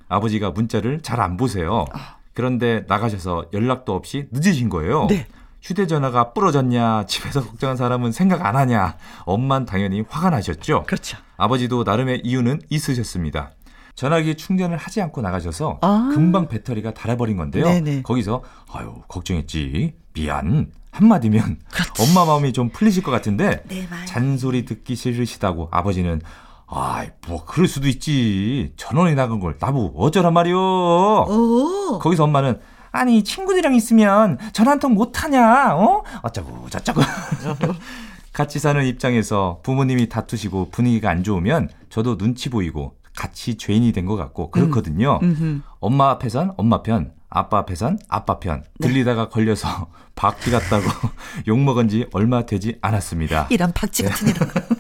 [0.08, 1.84] 아버지가 문자를 잘 안 보세요.
[2.32, 5.08] 그런데 나가셔서 연락도 없이 늦으신 거예요.
[5.08, 5.26] 네.
[5.62, 10.84] 휴대전화가 부러졌냐, 집에서 걱정한 사람은 생각 안 하냐, 엄만 당연히 화가 나셨죠.
[10.86, 11.18] 그렇죠.
[11.36, 13.50] 아버지도 나름의 이유는 있으셨습니다.
[13.96, 16.12] 전화기 충전을 하지 않고 나가셔서 아.
[16.14, 17.64] 금방 배터리가 닳아버린 건데요.
[17.64, 18.02] 네네.
[18.02, 22.02] 거기서 아유 걱정했지 미안 한마디면 그렇지.
[22.02, 24.06] 엄마 마음이 좀 풀리실 것 같은데 네, 말.
[24.06, 26.20] 잔소리 듣기 싫으시다고 아버지는
[26.68, 31.98] 아이 뭐 그럴 수도 있지 전원이 나간 걸 나보고 어쩌란 말이오 오.
[31.98, 32.60] 거기서 엄마는
[32.92, 37.00] 아니 친구들이랑 있으면 전화 한 통 못하냐 어 어쩌고 저쩌고
[38.32, 44.16] 같이 사는 입장에서 부모님이 다투시고 분위기가 안 좋으면 저도 눈치 보이고 같이 죄인이 된 것
[44.16, 45.60] 같고 그렇거든요 음흠.
[45.80, 48.88] 엄마 앞에선 엄마 편 아빠 앞에선 아빠 편 네.
[48.88, 50.84] 들리다가 걸려서 박쥐 같다고
[51.48, 54.60] 욕먹은 지 얼마 되지 않았습니다 이런 박쥐 같은 이런 거.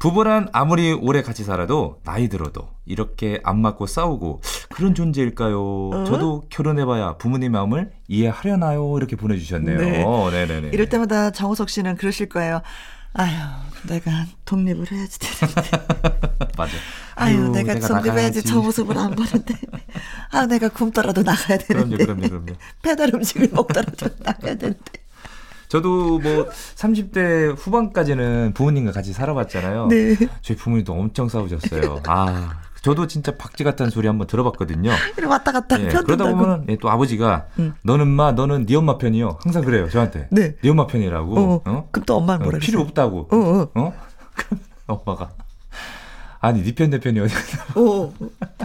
[0.00, 5.90] 부부란 아무리 오래 같이 살아도 나이 들어도 이렇게 안 맞고 싸우고 그런 존재일까요?
[5.90, 6.04] 어?
[6.04, 8.96] 저도 결혼해봐야 부모님 마음을 이해하려나요?
[8.96, 9.78] 이렇게 보내주셨네요.
[9.78, 10.04] 네.
[10.04, 10.46] 네.
[10.46, 12.62] 네네 이럴 때마다 정호석 씨는 그러실 거예요.
[13.12, 13.32] 아유,
[13.88, 15.70] 내가 독립을 해야지 되는데.
[16.60, 16.72] 맞아.
[17.16, 18.42] 아유, 내가, 독립해야지 나가야지.
[18.44, 19.54] 저 모습을 안 보는데.
[20.32, 22.04] 아, 내가 굶더라도 나가야 그럼요, 되는데.
[22.04, 22.52] 그럼요, 그럼요.
[22.82, 24.92] 배달 음식을 먹더라도 나가야 되는데.
[25.68, 29.86] 저도 뭐 30대 후반까지는 부모님과 같이 살아봤잖아요.
[29.86, 30.16] 네.
[30.42, 32.02] 저희 부모님도 엄청 싸우셨어요.
[32.06, 34.90] 아, 저도 진짜 박쥐 같다는 소리 한번 들어봤거든요.
[34.90, 36.24] 이렇게 왔다 갔다 예, 편 그러다.
[36.30, 37.74] 보면 예, 또 아버지가 응.
[37.84, 39.38] 너는 마 너는 네 엄마 편이요.
[39.44, 40.28] 항상 그래요 저한테.
[40.32, 40.56] 네.
[40.60, 41.38] 네 엄마 편이라고.
[41.38, 41.88] 어, 어?
[41.92, 42.88] 그럼 또 엄마는 어, 뭐라 필요 그랬어요?
[42.88, 43.28] 없다고.
[43.30, 43.80] 어, 어.
[43.80, 43.94] 어?
[44.88, 45.30] 엄마가
[46.42, 47.34] 아니 네편내 편이 어디
[47.76, 48.12] 어,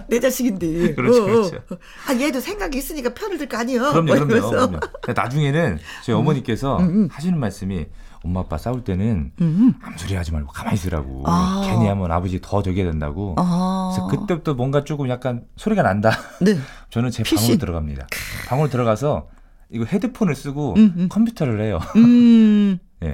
[0.07, 0.95] 내 자식인데.
[0.95, 1.55] 그렇죠, 어, 그렇죠.
[1.71, 1.77] 어.
[2.07, 3.91] 아, 얘도 생각이 있으니까 편을 들 거 아니에요.
[3.91, 4.49] 그럼요, 뭐 그럼요.
[4.49, 4.79] 그럼요.
[5.13, 7.07] 나중에는 저희 어머니께서 음, 음.
[7.11, 7.85] 하시는 말씀이
[8.23, 9.73] 엄마 아빠 싸울 때는 음.
[9.83, 11.23] 아무 소리 하지 말고 가만히 있으라고.
[11.25, 11.61] 아.
[11.65, 13.35] 괜히 하면 아버지 더 저게 된다고.
[13.37, 13.91] 아.
[13.93, 16.11] 그래서 그때부터 뭔가 조금 약간 소리가 난다.
[16.41, 16.57] 네.
[16.89, 17.35] 저는 제 PC.
[17.35, 18.07] 방으로 들어갑니다.
[18.47, 19.27] 방으로 들어가서
[19.69, 21.09] 이거 헤드폰을 쓰고 음, 음.
[21.09, 21.79] 컴퓨터를 해요.
[21.97, 22.79] 음.
[23.03, 23.11] 예.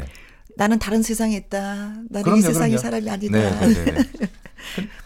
[0.56, 1.60] 나는 다른 세상에 있다.
[2.10, 2.82] 나는 그럼요, 이 세상의 그럼요.
[2.82, 3.38] 사람이 아니다.
[3.38, 4.28] 네, 네, 네.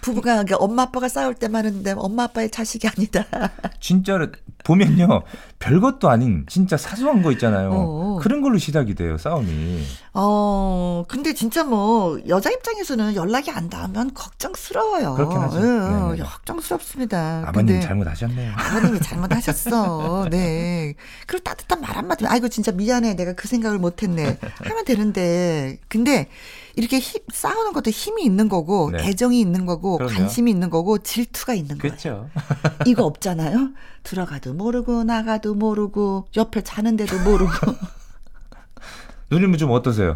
[0.01, 3.25] 부부가 엄마 아빠가 싸울 때만 했는데 엄마 아빠의 자식이 아니다.
[3.80, 4.28] 진짜로
[4.63, 5.23] 보면요.
[5.60, 7.71] 별것도 아닌 진짜 사소한 거 있잖아요.
[7.71, 8.19] 어.
[8.21, 9.84] 그런 걸로 시작이 돼요, 싸움이.
[10.13, 15.13] 어, 근데 진짜 뭐 여자 입장에서는 연락이 안 닿으면 걱정스러워요.
[15.15, 15.58] 그렇긴 하죠.
[15.58, 16.23] 예, 네네.
[16.30, 17.43] 걱정스럽습니다.
[17.47, 18.54] 아버님 잘못하셨네요.
[18.56, 20.28] 아버님이 잘못하셨어.
[20.32, 20.95] 네.
[21.28, 22.25] 그리고 따뜻한 말 한마디.
[22.25, 23.15] 아이고, 진짜 미안해.
[23.15, 24.38] 내가 그 생각을 못했네.
[24.63, 25.78] 하면 되는데.
[25.88, 26.28] 근데
[26.75, 29.07] 이렇게 힘, 싸우는 것도 힘이 있는 거고, 네.
[29.07, 30.13] 애정이 있는 거고, 그럼요.
[30.13, 31.95] 관심이 있는 거고, 질투가 있는 거예요.
[31.95, 32.29] 그렇죠.
[32.85, 33.69] 이거 없잖아요.
[34.03, 37.51] 들어가도 모르고, 나가도 모르고, 옆에 자는데도 모르고.
[39.29, 40.15] 누님은 좀 어떠세요?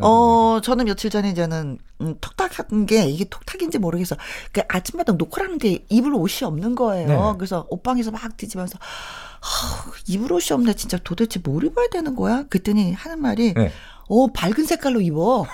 [0.00, 4.16] 어, 저는 며칠 전에 저는 음, 톡탁한 게 이게 톡탁인지 모르겠어.
[4.52, 7.08] 그 아침마다 녹화를 하는데 입을 옷이 없는 거예요.
[7.08, 7.16] 네.
[7.36, 10.74] 그래서 옷방에서 막 뒤지면서 하, 입을 옷이 없네.
[10.74, 12.44] 진짜 도대체 뭘 입어야 되는 거야?
[12.48, 13.72] 그랬더니 하는 말이 네.
[14.08, 15.46] 어, 밝은 색깔로 입어.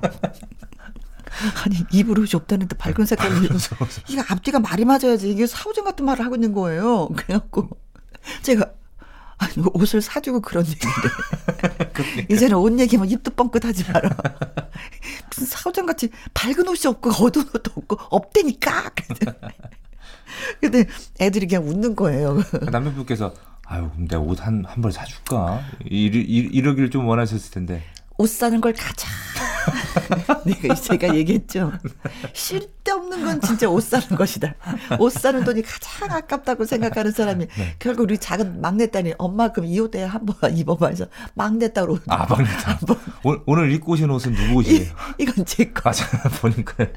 [1.64, 3.54] 아니, 입을 옷이 없다는데 밝은 색깔로 입어.
[4.08, 5.30] 이게 앞뒤가 말이 맞아야지.
[5.30, 7.08] 이게 사오정 같은 말을 하고 있는 거예요.
[7.16, 7.68] 그래갖고
[8.42, 8.66] 제가
[9.38, 12.26] 아니, 옷을 사주고 그런 얘기인데.
[12.34, 14.10] 이제는 옷 얘기하면 입도 뻥끗하지 마라.
[15.30, 18.90] 무슨 사오정 같이 밝은 옷이 없고 어두운 옷도 없고 없대니까.
[20.60, 20.84] 근데
[21.20, 22.42] 애들이 그냥 웃는 거예요.
[22.70, 23.32] 남편분께서
[23.64, 25.62] 아유 그럼 내가 옷 한 한 벌 사줄까?
[25.86, 27.82] 이러, 이- 이러길 좀 원하셨을 텐데.
[28.20, 29.08] 옷 사는 걸 가자.
[30.44, 31.72] 내가 제가 얘기했죠.
[32.34, 34.54] 쓸데없는 건 진짜 옷 사는 것이다.
[34.98, 37.76] 옷 사는 돈이 가장 아깝다고 생각하는 사람이 네.
[37.78, 42.02] 결국 우리 작은 막내딸이 엄마 그럼 이옷 내가 한번 입어봐 해서 막내딸 옷.
[42.08, 42.78] 아 막내다.
[43.24, 44.82] 오늘, 오늘 입고 오신 옷은 누구 옷이에요?
[44.82, 45.88] 이, 이건 제 거.
[45.88, 46.04] 맞아
[46.42, 46.74] 보니까.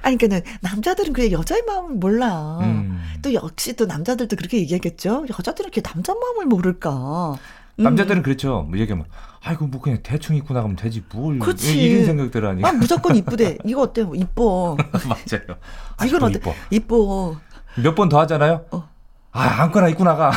[0.00, 2.58] 아니 그러니까는 남자들은 그게 여자의 마음을 몰라.
[2.62, 3.02] 음.
[3.20, 5.26] 또 역시 또 남자들도 그렇게 얘기하겠죠.
[5.30, 7.36] 여자들은 이렇게 남자 마음을 모를까.
[7.80, 7.84] 음.
[7.84, 8.66] 남자들은 그렇죠.
[8.68, 9.06] 뭐 얘기하면
[9.42, 11.82] 아이고 뭐 그냥 대충 입고 나가면 되지 뭘 그렇지.
[11.82, 13.58] 이런 생각들 하니까 아 무조건 이쁘대.
[13.64, 14.02] 이거 어때?
[14.04, 14.76] 뭐 이뻐.
[15.08, 15.58] 맞아요.
[15.96, 16.36] 아, 이건 아, 어때?
[16.38, 16.54] 이뻐.
[16.70, 17.36] 이뻐.
[17.82, 18.64] 몇 번 더 하잖아요.
[18.70, 18.88] 어.
[19.32, 20.32] 아 아무거나 입고 나가.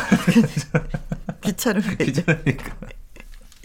[1.42, 1.88] 귀찮은 거.
[1.96, 2.34] 그러니까.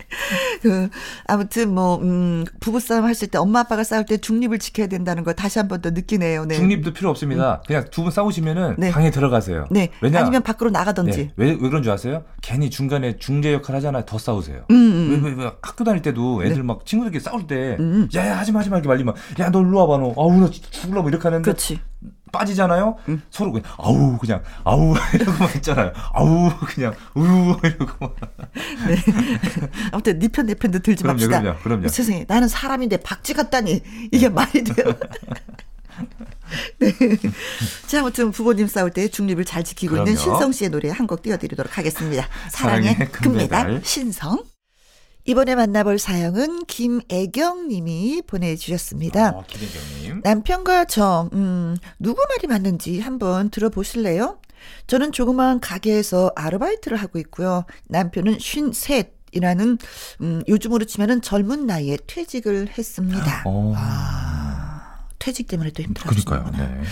[0.62, 0.90] 그
[1.28, 5.60] 아무튼 뭐 음, 부부싸움 하실 때 엄마 아빠가 싸울 때 중립을 지켜야 된다는 걸 다시
[5.60, 6.46] 한 번 더 느끼네요.
[6.46, 6.56] 네.
[6.56, 7.62] 중립도 필요 없습니다.
[7.68, 8.92] 그냥 두 분 싸우시면은 네.
[8.92, 9.68] 방에 들어가세요.
[9.72, 9.90] 네.
[10.02, 10.20] 왜냐?
[10.20, 11.18] 아니면 밖으로 나가든지.
[11.18, 11.34] 네.
[11.38, 12.24] 왜, 왜 그런 줄 아세요?
[12.42, 14.04] 괜히 중간에 중재 역할 하잖아요.
[14.06, 14.64] 더 싸우세요.
[14.72, 15.22] 음, 음.
[15.24, 18.10] 왜, 왜, 왜 학교 다닐 때도 애들 막 친구들끼리 싸울 때, 음.
[18.16, 20.14] 야, 야, 하지 마, 하지 마, 이렇게 말리면, 야, 너 일로 와봐, 너.
[20.18, 21.80] 아우, 나 죽을라고 이렇게 하는데, 그렇지.
[22.32, 22.98] 빠지잖아요?
[23.10, 23.22] 음.
[23.30, 25.92] 서로 그냥, 아우, 그냥, 아우, 이러고만 있잖아요.
[26.14, 28.14] 아우, 그냥, 우유, 이러고만.
[29.92, 31.40] 아무튼 네편내 편도 들지 그럼요, 맙시다.
[31.42, 31.88] 그럼요, 그럼요.
[31.88, 34.94] 세상에 나는 사람인데 박쥐 같다니 이게 말이 돼요.
[36.80, 36.92] 네.
[37.88, 40.20] 자, 아무튼 부모님 싸울 때 중립을 잘 지키고 있는 그럼요.
[40.20, 42.28] 신성 씨의 노래 한 곡 띄워드리도록 하겠습니다.
[42.50, 43.82] 사랑의 사랑의 금메달 금메달.
[43.84, 44.44] 신성.
[45.30, 49.30] 이번에 만나볼 사연은 김애경 님이 보내주셨습니다.
[49.30, 50.22] 어, 김혜경님.
[50.24, 54.40] 남편과 저, 음, 누구 말이 맞는지 한번 들어보실래요?
[54.88, 57.66] 저는 조그마한 가게에서 아르바이트를 하고 있고요.
[57.90, 59.78] 남편은 쉰셋이라는,
[60.22, 63.44] 음, 요즘으로 치면은 젊은 나이에 퇴직을 했습니다.
[63.46, 63.76] 어,
[65.20, 65.84] 퇴직 때문에 또.
[65.84, 66.52] 힘들어지는구나.
[66.58, 66.84] 네.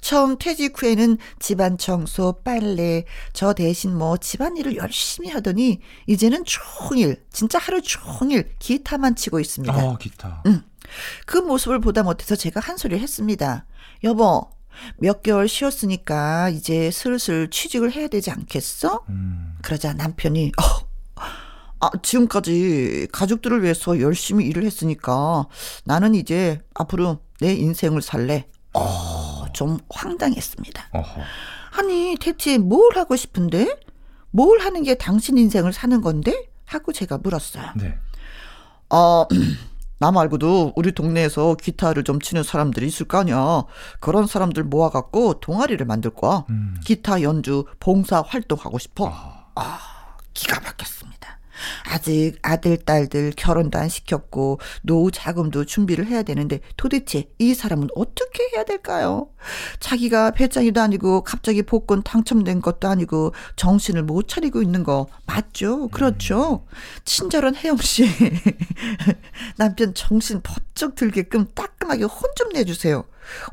[0.00, 7.58] 처음 퇴직 후에는 집안 청소, 빨래, 저 대신 뭐 집안일을 열심히 하더니 이제는 종일, 진짜
[7.58, 9.72] 하루 종일 기타만 치고 있습니다.
[9.72, 10.42] 아, 기타.
[11.24, 13.66] 그 모습을 보다 못해서 제가 한 소리 했습니다.
[14.04, 14.50] 여보,
[14.98, 19.04] 몇 개월 쉬었으니까 이제 슬슬 취직을 해야 되지 않겠어?
[19.08, 20.85] 음, 그러자 남편이, 어,
[21.80, 25.46] 아, 지금까지 가족들을 위해서 열심히 일을 했으니까
[25.84, 28.46] 나는 이제 앞으로 내 인생을 살래.
[28.72, 30.88] 어, 좀 황당했습니다.
[30.92, 31.20] 어허.
[31.78, 33.78] 아니, 대체 뭘 하고 싶은데?
[34.30, 36.48] 뭘 하는 게 당신 인생을 사는 건데?
[36.66, 37.72] 하고 제가 물었어요.
[37.76, 37.96] 네.
[38.90, 39.26] 어,
[39.98, 43.64] 나 말고도 우리 동네에서 기타를 좀 치는 사람들이 있을 거 아니야.
[44.00, 46.44] 그런 사람들 모아갖고 동아리를 만들 거야.
[46.50, 46.76] 음.
[46.84, 49.08] 기타 연주 봉사 활동하고 싶어.
[49.08, 49.78] 아, 아,
[50.34, 51.15] 기가 막혔습니다.
[51.90, 58.44] 아직 아들, 딸들 결혼도 안 시켰고, 노후 자금도 준비를 해야 되는데, 도대체 이 사람은 어떻게
[58.54, 59.28] 해야 될까요?
[59.80, 65.88] 자기가 배짱이도 아니고, 갑자기 복권 당첨된 것도 아니고, 정신을 못 차리고 있는 거, 맞죠?
[65.88, 66.66] 그렇죠?
[67.04, 68.06] 친절한 혜영 씨.
[69.56, 73.04] 남편 정신 번쩍 들게끔 따끔하게 혼 좀 내주세요.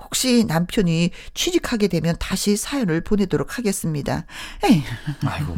[0.03, 4.25] 혹시 남편이 취직하게 되면 다시 사연을 보내도록 하겠습니다.
[4.65, 4.83] 에이.
[5.25, 5.55] 아이고.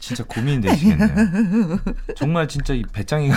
[0.00, 1.78] 진짜 고민이 되시겠네요.
[2.16, 3.34] 정말 진짜 이 배짱이가.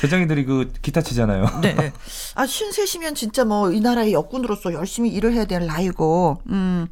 [0.00, 1.44] 배짱이들이 그 기타 치잖아요.
[1.60, 1.92] 네.
[2.34, 6.86] 아, 53이면 진짜 뭐 이 나라의 여군으로서 열심히 일을 해야 될 나이고, 음,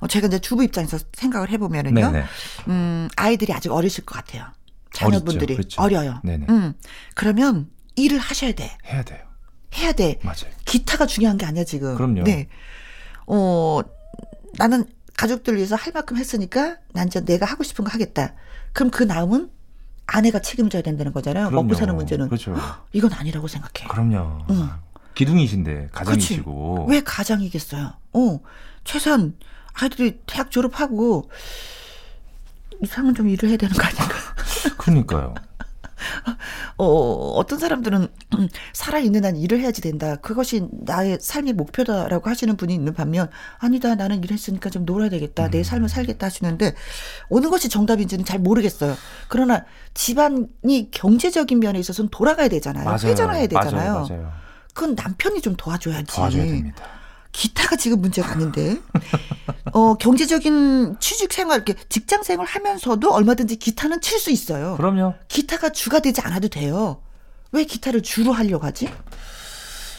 [0.00, 2.24] 어, 제가 이제 주부 입장에서 생각을 해보면은요, 네네.
[2.68, 4.46] 음, 아이들이 아직 어리실 것 같아요.
[4.92, 5.56] 자녀분들이 어리죠.
[5.56, 5.82] 그렇죠.
[5.82, 6.20] 어려요.
[6.22, 6.46] 네네.
[6.48, 6.74] 음,
[7.14, 8.76] 그러면 일을 하셔야 돼.
[8.86, 9.18] 해야 돼요.
[9.74, 10.18] 해야 돼.
[10.22, 10.52] 맞아요.
[10.64, 11.96] 기타가 중요한 게 아니야, 지금.
[11.96, 12.22] 그럼요.
[12.24, 12.48] 네.
[13.26, 13.80] 어,
[14.56, 18.34] 나는 가족들 위해서 할 만큼 했으니까 난 이제 내가 하고 싶은 거 하겠다.
[18.72, 19.50] 그럼 그 다음은
[20.06, 21.44] 아내가 책임져야 된다는 거잖아요.
[21.50, 21.74] 먹고 그럼요.
[21.74, 22.28] 사는 문제는.
[22.28, 22.54] 그렇죠.
[22.92, 23.88] 이건 아니라고 생각해.
[23.88, 24.44] 그럼요.
[24.50, 24.68] 응.
[25.14, 26.86] 기둥이신데 가장이시고.
[26.88, 27.92] 왜 가장이겠어요?
[28.12, 28.40] 어,
[28.82, 29.36] 최소한
[29.72, 31.30] 아이들이 대학 졸업하고
[32.82, 34.14] 이상은 좀 일을 해야 되는 거 아닌가?
[34.76, 35.34] 그러니까요.
[36.78, 36.84] 어,
[37.36, 38.08] 어떤 사람들은
[38.72, 40.16] 살아있는 한 일을 해야지 된다.
[40.16, 43.94] 그것이 나의 삶의 목표다라고 하시는 분이 있는 반면 아니다.
[43.94, 45.46] 나는 일했으니까 좀 놀아야 되겠다.
[45.46, 45.50] 음.
[45.50, 46.74] 내 삶을 살겠다 하시는데
[47.30, 48.96] 어느 것이 정답인지는 잘 모르겠어요.
[49.28, 49.64] 그러나
[49.94, 52.84] 집안이 경제적인 면에 있어서는 돌아가야 되잖아요.
[52.84, 52.98] 맞아요.
[53.04, 53.92] 회전해야 되잖아요.
[53.92, 54.06] 맞아요.
[54.08, 54.32] 맞아요.
[54.74, 56.14] 그건 남편이 좀 도와줘야지.
[56.14, 56.84] 도와줘야 됩니다.
[57.34, 58.78] 기타가 지금 문제가 아닌데.
[59.72, 64.76] 어, 경제적인 취직 생활, 이렇게 직장 생활 하면서도 얼마든지 기타는 칠 수 있어요.
[64.76, 65.14] 그럼요.
[65.28, 67.02] 기타가 주가 되지 않아도 돼요.
[67.52, 68.88] 왜 기타를 주로 하려고 하지?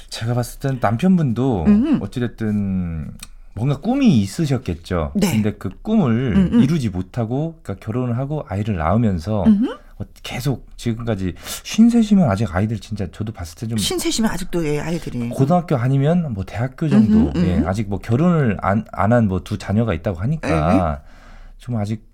[0.09, 1.99] 제가 봤을 땐 남편분도 음.
[2.01, 3.11] 어찌됐든
[3.53, 5.11] 뭔가 꿈이 있으셨겠죠.
[5.15, 5.31] 네.
[5.31, 6.63] 근데 그 꿈을 음, 음.
[6.63, 9.77] 이루지 못하고 그러니까 결혼을 하고 아이를 낳으면서 음흠.
[9.97, 15.29] 어, 계속 지금까지 쉰셋이면 아직 아이들 진짜 저도 봤을 때좀 신세시면 아직도 예, 아이들이.
[15.29, 17.67] 고등학교 아니면 뭐 대학교 정도 음흠, 예, 음흠.
[17.67, 21.03] 아직 뭐 결혼을 안 안 한 뭐 두 자녀가 있다고 하니까
[21.57, 22.11] 좀 아직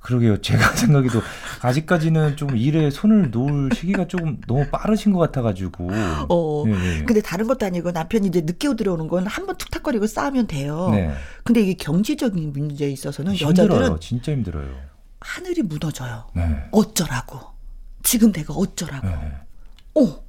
[0.00, 1.20] 그러게요 제가 생각해도
[1.60, 5.88] 아직까지는 좀 일에 손을 놓을 시기가 조금 너무 빠르신 것 같아가지고
[6.28, 6.64] 어.
[6.68, 6.70] 예,
[7.00, 7.04] 예.
[7.04, 10.90] 근데 다른 것도 아니고 남편이 이제 늦게 들어오는 건 한 번 툭탁거리고 싸우면 돼요.
[10.92, 11.12] 네.
[11.42, 14.68] 근데 이게 경제적인 문제에 있어서는 힘들어요 여자들은 진짜 힘들어요
[15.24, 16.26] 하늘이 무너져요.
[16.34, 16.68] 네.
[16.70, 17.40] 어쩌라고.
[18.02, 19.06] 지금 내가 어쩌라고.
[19.08, 19.32] 네.
[19.94, 20.22] 어.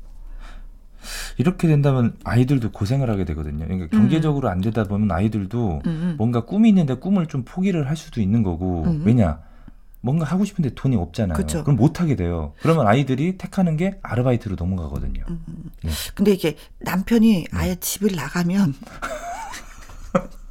[1.38, 3.66] 이렇게 된다면 아이들도 고생을 하게 되거든요.
[3.66, 6.16] 그러니까 경제적으로 안 되다 보면 아이들도 음, 음.
[6.18, 9.04] 뭔가 꿈이 있는데 꿈을 좀 포기를 할 수도 있는 거고 음.
[9.06, 9.40] 왜냐
[10.02, 11.36] 뭔가 하고 싶은데 돈이 없잖아요.
[11.36, 11.64] 그쵸.
[11.64, 12.54] 그럼 못 하게 돼요.
[12.62, 15.24] 그러면 아이들이 택하는 게 아르바이트로 넘어가거든요.
[15.28, 15.72] 음.
[15.84, 15.92] 네.
[16.16, 18.74] 근데 이게 남편이 아예 집을 나가면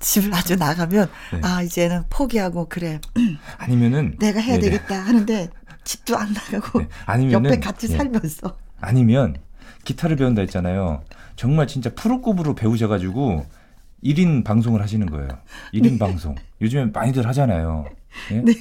[0.05, 1.41] 집을 아주 나가면 네.
[1.43, 3.01] 아 이제는 포기하고 그래
[3.59, 4.71] 아니면은 내가 해야 네네.
[4.71, 5.49] 되겠다 하는데
[5.83, 6.89] 집도 안 나가고 네.
[7.07, 7.97] 아니면은 옆에 같이 예.
[7.97, 9.37] 살면서 아니면
[9.85, 11.03] 기타를 배운다 했잖아요.
[11.37, 13.45] 정말 진짜 프로급으로 배우셔가지고
[14.03, 15.29] 1인 방송을 하시는 거예요.
[15.73, 16.35] 1인 방송.
[16.61, 17.87] 요즘에 많이들 하잖아요.
[18.33, 18.41] 예?
[18.41, 18.53] 네.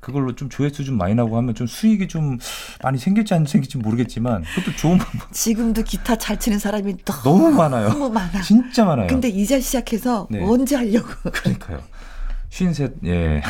[0.00, 2.38] 그걸로 좀 조회수 좀 많이 나고 하면 좀 수익이 좀
[2.82, 7.88] 많이 생길지 안 생길지 모르겠지만 그것도 좋은 방법 지금도 기타 잘 치는 사람이 너무 많아요.
[7.88, 8.40] 너무 많아.
[8.42, 9.06] 진짜 많아요.
[9.08, 10.42] 근데 이제 시작해서 네.
[10.42, 11.08] 언제 하려고?
[11.30, 11.82] 그러니까요.
[12.50, 13.10] 쉰셋 예.
[13.10, 13.42] 네.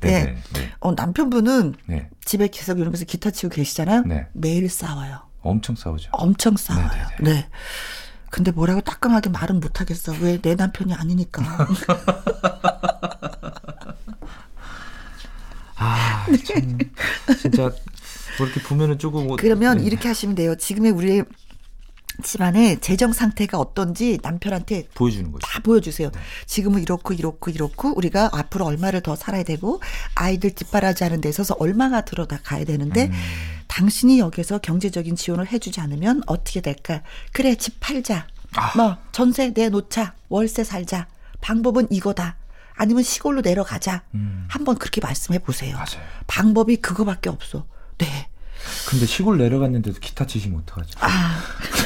[0.00, 0.24] 네.
[0.24, 0.36] 네.
[0.54, 0.70] 네.
[0.80, 2.08] 어 남편분은 네.
[2.24, 4.02] 집에 계속 이러면서 기타 치고 계시잖아요.
[4.06, 4.26] 네.
[4.32, 5.20] 매일 싸워요.
[5.42, 6.10] 엄청 싸우죠.
[6.12, 6.88] 엄청 싸워요.
[7.20, 7.48] 네, 네.
[8.30, 10.14] 근데 뭐라고 따끔하게 말은 못 하겠어.
[10.20, 11.42] 왜 내 남편이 아니니까.
[15.82, 16.78] 아, 참
[17.40, 17.62] 진짜
[18.38, 19.84] 뭐 이렇게 보면은 조금 뭐- 그러면 네.
[19.84, 20.54] 이렇게 하시면 돼요.
[20.56, 21.22] 지금의 우리
[22.22, 25.46] 집안의 재정 상태가 어떤지 남편한테 보여주는 거죠.
[25.46, 26.10] 다 보여주세요.
[26.46, 29.80] 지금은 이렇고 이렇고 이렇고 우리가 앞으로 얼마를 더 살아야 되고
[30.14, 33.12] 아이들 뒷바라지 하는 데 있어서 얼마가 들어다 가야 되는데 음.
[33.68, 37.02] 당신이 여기서 경제적인 지원을 해주지 않으면 어떻게 될까?
[37.32, 38.26] 그래 집 팔자.
[38.54, 38.76] 아.
[38.76, 40.14] 뭐 전세 내놓자.
[40.28, 41.06] 월세 살자.
[41.40, 42.36] 방법은 이거다.
[42.74, 44.02] 아니면 시골로 내려가자.
[44.14, 44.46] 음.
[44.48, 45.74] 한번 그렇게 말씀해 보세요.
[45.74, 46.06] 맞아요.
[46.26, 47.66] 방법이 그거밖에 없어.
[47.98, 48.28] 네.
[48.88, 50.98] 근데 시골 내려갔는데도 기타 치시면 어떡하죠?
[51.00, 51.40] 아.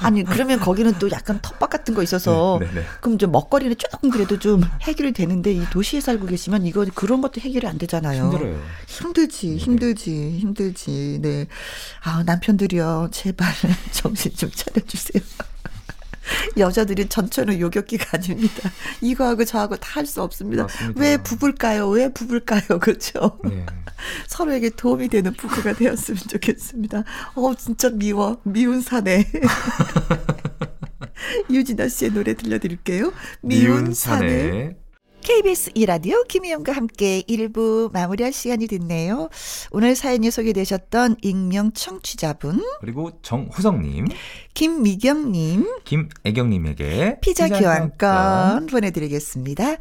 [0.00, 2.86] 아니 그러면 거기는 또 약간 텃밭 같은 거 있어서 네, 네, 네.
[3.00, 7.40] 그럼 좀 먹거리는 조금 그래도 좀 해결이 되는데 이 도시에 살고 계시면 이거 그런 것도
[7.40, 8.30] 해결이 안 되잖아요.
[8.30, 8.60] 힘들어요.
[8.86, 11.18] 힘들지, 힘들지, 힘들지.
[11.20, 11.46] 네.
[12.02, 13.08] 아, 남편들이요.
[13.10, 13.52] 제발
[13.90, 15.22] 정신 좀 차려주세요.
[16.56, 18.70] 여자들이 전천후 요격기가 아닙니다.
[19.00, 20.62] 이거하고 저하고 다 할 수 없습니다.
[20.64, 21.00] 맞습니다.
[21.00, 21.88] 왜 부불까요?
[21.88, 22.78] 왜 부불까요?
[22.80, 23.38] 그렇죠?
[23.44, 23.64] 네.
[24.28, 27.04] 서로에게 도움이 되는 부부가 되었으면 좋겠습니다.
[27.34, 28.38] 어, 진짜 미워.
[28.44, 29.26] 미운 사내.
[31.50, 33.12] 유진아 씨의 노래 들려드릴게요.
[33.42, 34.76] 미운 사내.
[35.22, 39.28] KBS 이라디오 김희영과 함께 1부 마무리할 시간이 됐네요.
[39.70, 44.06] 오늘 사연이 소개되셨던 익명 청취자분 그리고 정호성님,
[44.54, 48.66] 김미경님 김애경님에게 피자, 피자 교환권.
[48.66, 49.76] 보내드리겠습니다.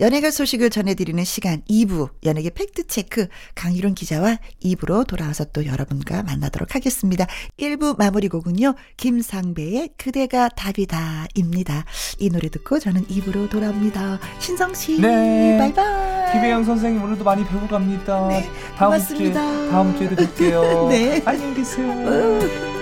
[0.00, 7.26] 연예가 소식을 전해드리는 시간 2부 연예계 팩트체크 강유론 기자와 2부로 돌아와서 또 여러분과 만나도록 하겠습니다.
[7.58, 8.74] 1부 마무리 곡은요.
[8.96, 11.84] 김상배의 그대가 답이다입니다.
[12.18, 14.18] 이 노래 듣고 저는 2부로 돌아옵니다.
[14.40, 15.58] 신성 씨 네.
[15.58, 18.28] 바이바이 김혜영 선생님 오늘도 많이 배우고 갑니다.
[18.28, 19.40] 네, 다음 고맙습니다.
[19.42, 20.86] 주에 다음 주에도 뵐게요.
[20.88, 21.22] 네.
[21.24, 21.90] 안녕히 계세요.
[21.90, 22.78] 어.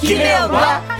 [0.00, 0.95] 김혜영과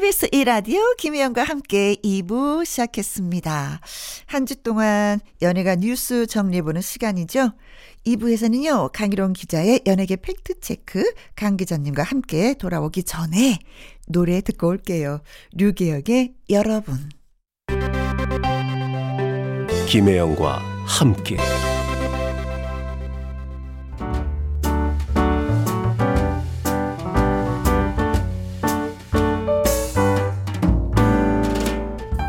[0.00, 3.80] KBS 1라디오 김혜영과 함께 2부 시작했습니다.
[4.24, 7.52] 한 주 동안 연예가 뉴스 정리해보는 시간이죠.
[8.06, 11.04] 2부에서는요, 강희롱 기자의 연예계 팩트체크
[11.36, 13.58] 강 기자님과 함께 돌아오기 전에
[14.08, 15.20] 노래 듣고 올게요.
[15.52, 17.10] 류계혁의 여러분.
[19.86, 21.36] 김혜영과 함께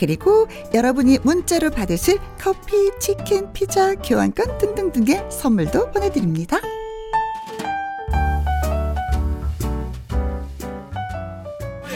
[0.00, 6.56] 그리고 여러분이 문자로 받으실 커피, 치킨, 피자, 교환권 등등등의 선물도 보내드립니다.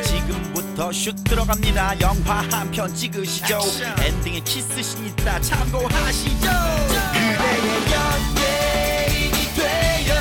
[0.02, 2.00] 지금부터 슛 들어갑니다.
[2.00, 3.58] 영화 한 편 찍으시죠.
[4.04, 5.40] 엔딩에 키스신 있다.
[5.40, 6.48] 참고하시죠.
[7.12, 10.14] 그대의 연예인이 되어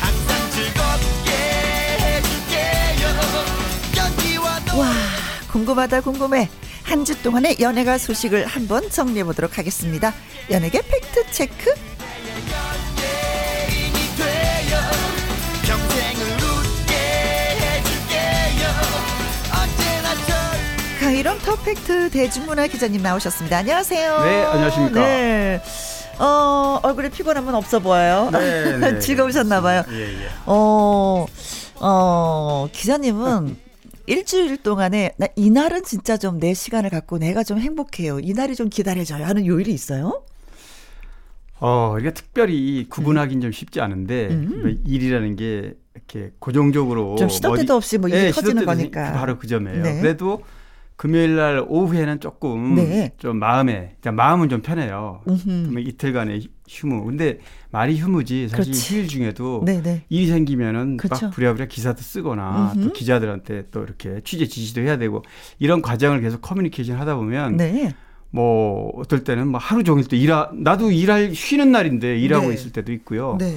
[0.00, 1.30] 항상 즐겁게
[2.00, 3.04] 해줄게요.
[3.98, 4.92] 연기와 노 와,
[5.50, 6.48] 궁금하다 궁금해.
[6.94, 10.14] 한 주 동안의 연예가 소식을 한번 정리해 보도록 하겠습니다.
[10.48, 11.74] 연예계 fact check.
[21.00, 23.58] 강일홍 더팩트 대중문화 기자님 나오셨습니다.
[23.58, 24.24] 안녕하세요.
[24.24, 25.00] 네, 안녕하십니까.
[25.00, 25.60] 네.
[26.18, 28.30] 어, 얼굴에 피곤함은 없어 보여요.
[28.32, 28.98] 네, 네.
[29.00, 29.82] 즐거우셨나봐요.
[29.90, 30.28] 예, 예.
[30.46, 31.26] 어,
[31.80, 33.56] 어, 기자님은
[34.06, 38.18] 일주일 동안에 나 이날은 진짜 좀 내 시간을 갖고 내가 좀 행복해요.
[38.20, 40.24] 이날이 좀 기다려져요 하는 요일이 있어요?
[41.60, 44.60] 어, 이게 특별히 구분하기는 좀 쉽지 않은데 음.
[44.62, 49.12] 뭐 일이라는 게 이렇게 고정적으로 좀 시도 때도 없이 뭐 일이 예, 터지는 거니까.
[49.12, 49.82] 바로 그 점이에요.
[49.82, 50.00] 네.
[50.00, 50.42] 그래도
[50.96, 53.12] 금요일 날 오후에는 조금 네.
[53.18, 55.22] 좀 마음에 그러니까 마음은 좀 편해요.
[55.28, 55.44] 음흠.
[55.44, 57.04] 그러면 이틀간의 휴무.
[57.04, 57.38] 근데
[57.74, 58.94] 말이 휴무지 사실 그렇지.
[58.94, 60.04] 휴일 중에도 네네.
[60.08, 61.26] 일이 생기면은 그렇죠.
[61.26, 62.84] 막 부랴부랴 기사도 쓰거나 음흠.
[62.86, 65.24] 또 기자들한테 또 이렇게 취재 지시도 해야 되고
[65.58, 67.92] 이런 과정을 계속 커뮤니케이션 하다 보면 네.
[68.30, 72.54] 뭐 어떨 때는 뭐 하루 종일 또 일하 나도 일할 쉬는 날인데 일하고 네.
[72.54, 73.36] 있을 때도 있고요.
[73.40, 73.52] 네.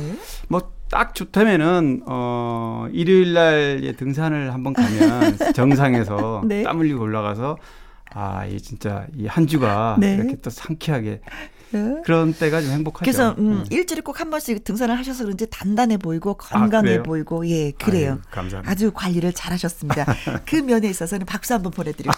[0.47, 6.63] 뭐딱 좋다면은 어 일요일 날에 등산을 한번 가면 정상에서 네.
[6.63, 7.57] 땀 흘리고 올라가서
[8.13, 10.15] 아, 이 진짜 이 한 주가 네.
[10.15, 11.21] 이렇게 또 상쾌하게
[11.73, 12.01] 어?
[12.05, 13.03] 그런 때가 좀 행복하죠.
[13.03, 13.65] 그래서 음, 음.
[13.69, 17.03] 일주일에 꼭 한 번씩 등산을 하셔서 그런지 단단해 보이고 건강해 그래요?
[17.03, 18.13] 보이고 예 그래요.
[18.13, 18.71] 아유, 감사합니다.
[18.71, 20.05] 아주 관리를 잘하셨습니다.
[20.47, 22.13] 그 면에 있어서는 박수 한번 보내드리고.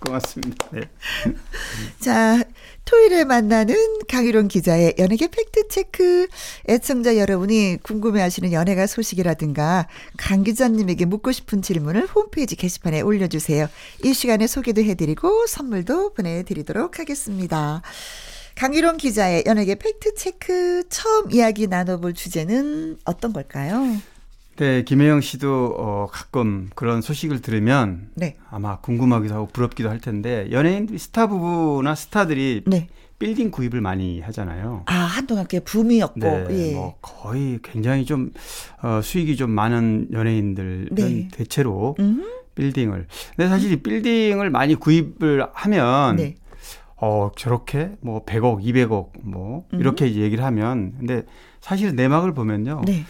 [0.00, 0.66] 고맙습니다.
[0.72, 0.82] 네.
[2.00, 2.42] 자,
[2.84, 3.74] 토요일에 만나는
[4.08, 6.28] 강희론 기자의 연예계 팩트 체크.
[6.68, 9.88] 애청자 여러분이 궁금해하시는 연예가 소식이라든가
[10.18, 13.68] 강 기자님에게 묻고 싶은 질문을 홈페이지 게시판에 올려주세요.
[14.04, 17.82] 이 시간에 소개도 해드리고 선물도 보내드리도록 하겠습니다.
[18.56, 23.84] 강희론 기자의 연예계 팩트체크 처음 이야기 나눠볼 주제는 어떤 걸까요?
[24.56, 28.36] 네, 김혜영 씨도 어, 가끔 그런 소식을 들으면 네.
[28.50, 32.88] 아마 궁금하기도 하고 부럽기도 할 텐데 연예인 스타 부부나 스타들이 네.
[33.18, 34.84] 빌딩 구입을 많이 하잖아요.
[34.86, 36.74] 아, 한동안 꽤 붐이었고, 네, 예.
[36.74, 38.32] 뭐 거의 굉장히 좀
[38.82, 41.28] 어, 수익이 좀 많은 연예인들은 네.
[41.30, 43.06] 대체로 음, 빌딩을.
[43.36, 46.36] 근데 사실 이 빌딩을 많이 구입을 하면 네.
[46.98, 49.80] 어 저렇게 뭐 100억, 200억 뭐 음.
[49.80, 51.24] 이렇게 이제 얘기를 하면 근데
[51.60, 52.82] 사실 내막을 보면요.
[52.86, 53.04] 네.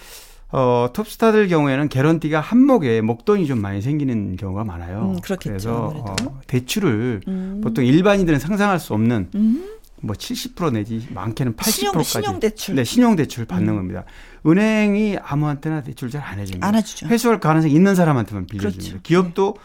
[0.52, 5.12] 어 톱스타들 경우에는 개런티가 한목에 목돈이 좀 많이 생기는 경우가 많아요.
[5.14, 6.30] 음, 그렇겠죠, 그래서 아무래도.
[6.30, 7.60] 어, 대출을 음.
[7.62, 9.72] 보통 일반인들은 상상할 수 없는 음.
[10.04, 12.74] 뭐70% 내지 많게는 80%까지 신용, 신용 대출.
[12.76, 13.76] 네, 신용 대출 받는 음.
[13.76, 14.04] 겁니다.
[14.46, 16.66] 은행이 아무한테나 대출 잘 안 해줍니다.
[17.06, 18.78] 회수할 가능성이 있는 사람한테만 빌려줍니다.
[18.84, 19.02] 그렇죠.
[19.02, 19.56] 기업도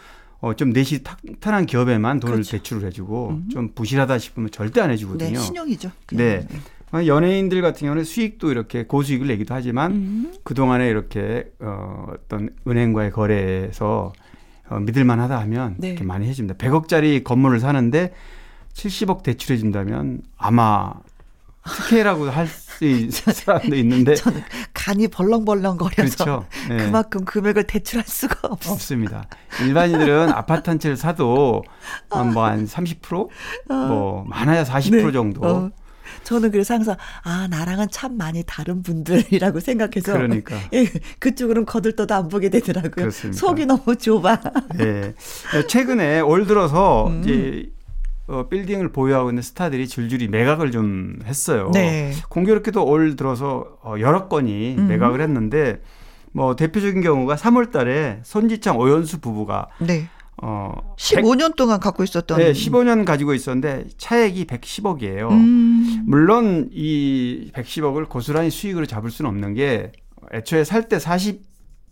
[0.42, 2.50] 어, 좀 내시 탄탄한 기업에만 돈을 그렇죠.
[2.50, 3.48] 대출을 해주고 음.
[3.48, 5.30] 좀 부실하다 싶으면 절대 안 해주거든요.
[5.30, 5.92] 네, 신용이죠.
[6.04, 6.26] 그냥.
[6.26, 6.46] 네.
[6.92, 10.34] 어, 연예인들 같은 경우는 수익도 이렇게 고수익을 내기도 하지만 음.
[10.42, 14.12] 그동안에 이렇게 어, 어떤 은행과의 거래에서
[14.68, 15.90] 어, 믿을만 하다 하면 네.
[15.90, 16.58] 이렇게 많이 해줍니다.
[16.58, 18.12] 100억짜리 건물을 사는데
[18.74, 20.92] 70억 대출해 준다면 아마
[21.64, 22.48] 특혜라고 할
[22.82, 24.14] 수 있는 사람도 있는데
[24.82, 26.46] 간이 벌렁벌렁거려서 그렇죠.
[26.68, 26.76] 네.
[26.78, 28.72] 그만큼 금액을 대출할 수가 없어.
[28.72, 29.26] 없습니다.
[29.60, 31.62] 일반인들은 아파트 한 채를 사도
[32.10, 33.28] 뭐한 30%?
[33.68, 35.12] 뭐 많아야 40% 네.
[35.12, 35.46] 정도.
[35.46, 35.70] 어.
[36.24, 40.56] 저는 그래서 항상 아 나랑은 참 많이 다른 분들이라고 생각해서 그러니까.
[40.74, 40.86] 예,
[41.20, 42.90] 그쪽으로는 거들떠도 안 보게 되더라고요.
[42.90, 43.38] 그렇습니다.
[43.38, 44.40] 속이 너무 좁아.
[44.74, 45.14] 네.
[45.68, 47.22] 최근에 올 들어서 음.
[47.22, 47.70] 이제
[48.32, 51.70] 어, 빌딩을 보유하고 있는 스타들이 줄줄이 매각을 좀 했어요.
[51.74, 52.12] 네.
[52.30, 54.88] 공교롭게도 올 들어서 어, 여러 건이 음.
[54.88, 55.82] 매각을 했는데
[56.32, 60.08] 뭐 대표적인 경우가 3월 달에 손지창 오연수 부부가 네.
[60.42, 62.38] 어 15년 동안 갖고 있었던.
[62.38, 65.30] 네, 15년 가지고 있었는데 차액이 110억이에요.
[65.30, 66.02] 음.
[66.06, 69.92] 물론 이 110억을 고스란히 수익으로 잡을 수는 없는 게
[70.32, 71.42] 애초에 살 때 40,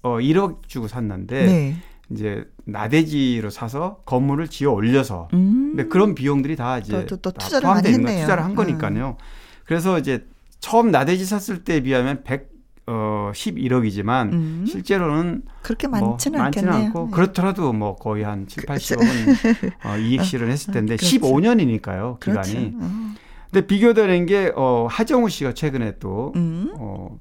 [0.02, 1.76] 어, 1억 주고 샀는데 네.
[2.10, 5.74] 이제 나대지로 사서 건물을 지어 올려서 음.
[5.76, 8.24] 근데 그런 비용들이 다 이제 또, 또, 또다 많이 있는 거 했네요.
[8.24, 9.16] 투자를 한 거니까요.
[9.64, 10.26] 그래서 이제
[10.58, 12.50] 처음 나대지 샀을 때에 비하면 100,
[12.86, 14.64] 어, 11억이지만 음.
[14.66, 16.88] 실제로는 그렇게 뭐 많지는 많지는 않겠네요.
[16.88, 17.10] 않고 네.
[17.12, 21.16] 그렇더라도 뭐 거의 한 7, 80억은 어, 이익 실현했을 텐데 그렇죠.
[21.16, 22.42] 15년이니까요 그렇죠.
[22.42, 22.74] 기간이.
[22.80, 23.14] 어.
[23.52, 26.72] 근데 비교되는 게 어, 하정우 씨가 최근에 또 음.
[26.78, 27.18] 어,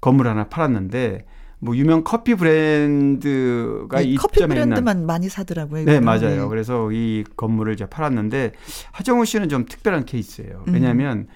[0.00, 1.24] 건물 하나 팔았는데
[1.60, 5.84] 뭐 유명 커피 브랜드가 네, 이 커피 점에 있는 브랜드만 많이 사더라고요.
[5.84, 6.04] 네, 이거는.
[6.04, 6.42] 맞아요.
[6.42, 6.48] 네.
[6.48, 8.52] 그래서 이 건물을 이제 팔았는데
[8.92, 10.64] 하정우 씨는 좀 특별한 케이스예요.
[10.66, 10.74] 음.
[10.74, 11.28] 왜냐하면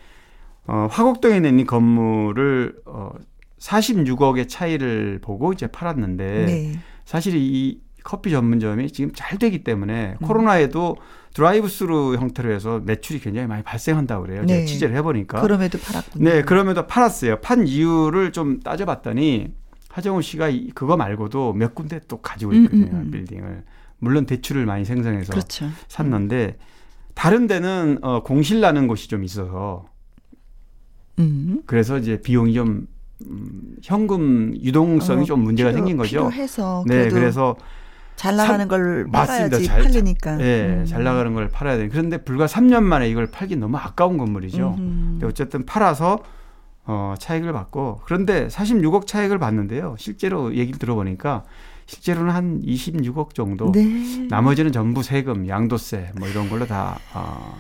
[0.67, 3.11] 어, 화곡동에 있는 이 건물을 어,
[3.59, 6.79] 46억의 차이를 보고 이제 팔았는데 네.
[7.05, 10.27] 사실 이 커피 전문점이 지금 잘 되기 때문에 음.
[10.27, 10.97] 코로나에도
[11.35, 14.47] 드라이브스루 형태로 해서 매출이 굉장히 많이 발생한다고 그래요.
[14.47, 14.65] 제가 네.
[14.67, 15.41] 취재를 해보니까.
[15.41, 16.25] 그럼에도 팔았군요.
[16.25, 17.41] 네, 그럼에도 팔았어요.
[17.41, 19.53] 판 이유를 좀 따져봤더니
[19.95, 22.87] 하정우 씨가 이- 그거 말고도 몇 군데 또 가지고 음, 있거든요.
[22.91, 23.11] 음, 음.
[23.13, 23.63] 빌딩을.
[24.01, 25.69] 물론 대출을 많이 생성해서 그렇죠.
[25.87, 26.59] 샀는데
[27.15, 29.87] 다른 데는 어, 공실 나는 곳이 좀 있어서
[31.21, 31.63] 음.
[31.67, 32.89] 그래서 이제 비용이 좀
[33.27, 36.29] 음, 현금 유동성이 어, 좀 문제가 필요- 생긴 거죠.
[36.29, 37.55] 필요해서 네, 그래서
[38.17, 39.49] 잘 나가는 삼- 걸 맞습니다.
[39.59, 40.41] 팔아야지 잘- 팔리니까.
[40.41, 40.85] 예, 음.
[40.87, 41.89] 잘 나가는 걸 팔아야 돼.
[41.89, 44.75] 그런데 불과 3년 만에 이걸 팔기 너무 아까운 건물이죠.
[44.77, 45.07] 음.
[45.13, 46.19] 근데 어쨌든 팔아서
[46.87, 49.97] 어, 차익을 받고 그런데 46억 차익을 받는데요.
[49.99, 51.45] 실제로 얘기를 들어보니까
[51.87, 53.73] 실제로는 한 26억 정도.
[53.73, 54.27] 네.
[54.31, 57.59] 나머지는 전부 세금, 양도세 뭐 이런 걸로 다 어,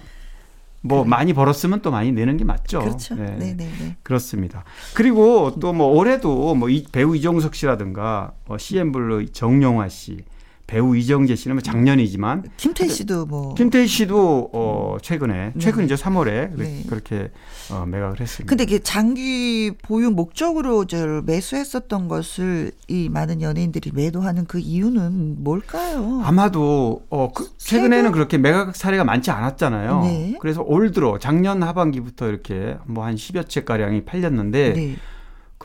[0.80, 2.80] 뭐 많이 벌었으면 또 많이 내는 게 맞죠.
[2.80, 3.14] 그렇죠.
[3.14, 3.36] 네.
[3.38, 3.96] 네, 네, 네.
[4.02, 4.64] 그렇습니다.
[4.94, 10.18] 그리고 또 뭐 올해도 뭐 이 배우 이종석 씨라든가 어, CNBLUE 정용화 씨,
[10.66, 15.58] 배우 이정재 씨는 뭐 작년이지만 김태희 씨도 뭐 김태희 씨도 어 최근에 네.
[15.60, 16.82] 최근이죠 3월에 네.
[16.88, 17.30] 그렇게
[17.70, 18.48] 어 매각을 했습니다.
[18.48, 26.22] 근데 이게 장기 보유 목적으로 저 매수했었던 것을 이 많은 연예인들이 매도하는 그 이유는 뭘까요?
[26.24, 28.10] 아마도 어 그, 최근에는?
[28.12, 30.02] 그렇게 매각 사례가 많지 않았잖아요.
[30.02, 30.34] 네.
[30.40, 34.96] 그래서 올 들어 작년 하반기부터 이렇게 뭐 한 10여 채 가량이 팔렸는데 네.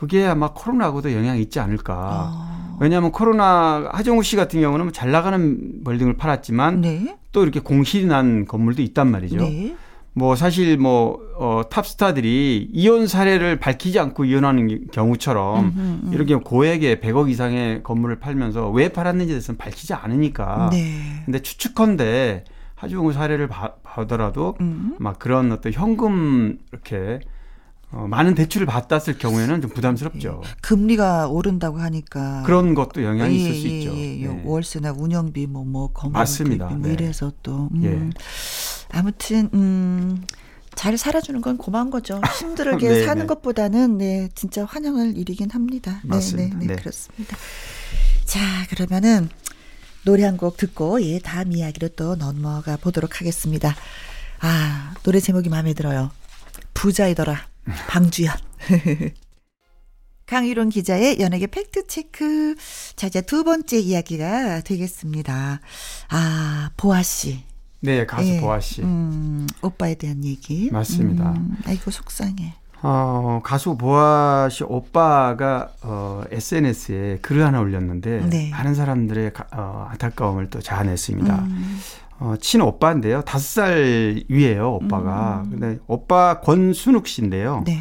[0.00, 1.94] 그게 아마 코로나하고도 영향이 있지 않을까.
[1.94, 2.76] 아.
[2.80, 7.18] 왜냐하면 코로나 하정우 씨 같은 경우는 뭐잘 나가는 빌딩을 팔았지만 네.
[7.32, 9.36] 또 이렇게 공실이 난 건물도 있단 말이죠.
[9.36, 9.76] 네.
[10.14, 16.10] 뭐 사실 뭐 어, 탑스타들이 이혼 사례를 밝히지 않고 이혼하는 경우처럼 음, 음.
[16.14, 20.70] 이렇게 고액의 100억 이상의 건물을 팔면서 왜 팔았는지에 대해서는 밝히지 않으니까.
[20.72, 21.22] 네.
[21.26, 22.44] 근데 추측컨대
[22.74, 24.96] 하정우 사례를 봐, 보더라도 음.
[24.98, 27.20] 막 그런 어떤 현금 이렇게
[27.92, 30.42] 어, 많은 대출을 받았을 경우에는 좀 부담스럽죠.
[30.62, 33.96] 금리가 오른다고 하니까 그런 것도 영향이 있을 수 예, 있죠.
[33.96, 34.28] 예, 예.
[34.28, 34.42] 네.
[34.44, 36.66] 월세나 운영비 뭐뭐 건물 맞습니다.
[36.66, 36.92] 뭐 네.
[36.92, 37.84] 이래서 또 음.
[37.84, 38.96] 예.
[38.96, 40.22] 아무튼 음.
[40.76, 42.20] 잘 살아주는 건 고마운 거죠.
[42.38, 43.26] 힘들게 네, 사는 네.
[43.26, 46.00] 것보다는 네 진짜 환영할 일이긴 합니다.
[46.04, 46.58] 맞습니다.
[46.58, 46.80] 네, 네, 네, 네.
[46.82, 47.36] 그렇습니다.
[48.24, 48.38] 자
[48.70, 49.28] 그러면은
[50.04, 53.74] 노래 한 곡 듣고 예 다음 이야기로 또 넘어가 보도록 하겠습니다.
[54.38, 56.12] 아 노래 제목이 마음에 들어요.
[56.72, 58.34] 부자이더라 방주연.
[60.26, 62.54] 강유론 기자의 연예계 팩트 체크.
[62.94, 65.60] 자 이제 두 번째 이야기가 되겠습니다.
[66.08, 67.42] 아 보아 씨.
[67.80, 68.82] 네, 가수 예, 보아 씨.
[68.82, 70.70] 음, 오빠에 대한 얘기.
[70.70, 71.32] 맞습니다.
[71.32, 72.54] 음, 아이고 속상해.
[72.82, 78.50] 어, 가수 보아 씨 오빠가 어, SNS에 글을 하나 올렸는데 네.
[78.50, 81.34] 많은 사람들의 가, 어, 안타까움을 또 자아냈습니다.
[81.34, 81.80] 음,
[82.20, 83.22] 어, 친 오빠인데요.
[83.22, 85.42] 다섯 살 위에요, 오빠가.
[85.50, 87.64] 근데 오빠 권순욱 씨인데요.
[87.66, 87.78] 네.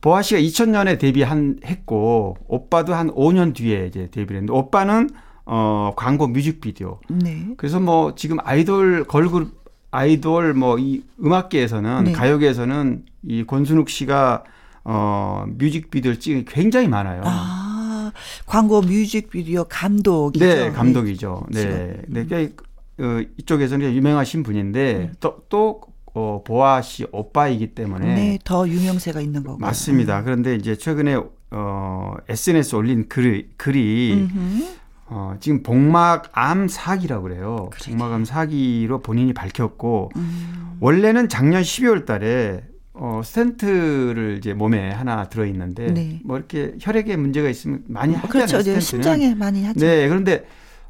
[0.00, 5.10] 보아 씨가 2000년에 데뷔한 했고 오빠도 한 5년 뒤에 이제 데뷔를 했는데 오빠는
[5.46, 6.98] 어, 광고 뮤직비디오.
[7.08, 7.46] 네.
[7.56, 9.56] 그래서 뭐 지금 아이돌 걸그룹
[9.90, 12.12] 아이돌 뭐 이 음악계에서는 네.
[12.12, 14.44] 가요계에서는 이 권순욱 씨가
[14.84, 17.22] 어 뮤직비디오를 찍은 게 굉장히 많아요.
[17.24, 18.12] 아,
[18.46, 20.44] 광고 뮤직비디오 감독이죠.
[20.44, 21.46] 네, 감독이죠.
[21.50, 22.02] 네.
[22.08, 22.26] 네.
[22.26, 22.48] 네.
[23.00, 25.80] 어, 이쪽에서는 유명하신 분인데 또, 또
[26.14, 29.58] 어, 보아 씨 오빠이기 때문에 네, 더 유명세가 있는 거고.
[29.58, 30.22] 맞습니다.
[30.22, 31.20] 그런데 이제 최근에
[31.50, 34.28] 어, SNS 에 올린 글이, 글이.
[35.10, 37.68] 어, 지금 복막암 사기라고 그래요.
[37.72, 37.90] 그러게.
[37.92, 40.76] 복막암 사기로 본인이 밝혔고 음.
[40.80, 46.20] 원래는 작년 12월 달에 어, 스텐트를 이제 몸에 하나 들어 있는데 네.
[46.24, 48.30] 뭐 이렇게 혈액에 문제가 있으면 많이 하잖아요.
[48.30, 48.56] 그렇죠.
[48.58, 48.80] 네, 스텐트는.
[48.82, 49.78] 심장에 많이 하죠.
[49.78, 50.46] 네, 그런데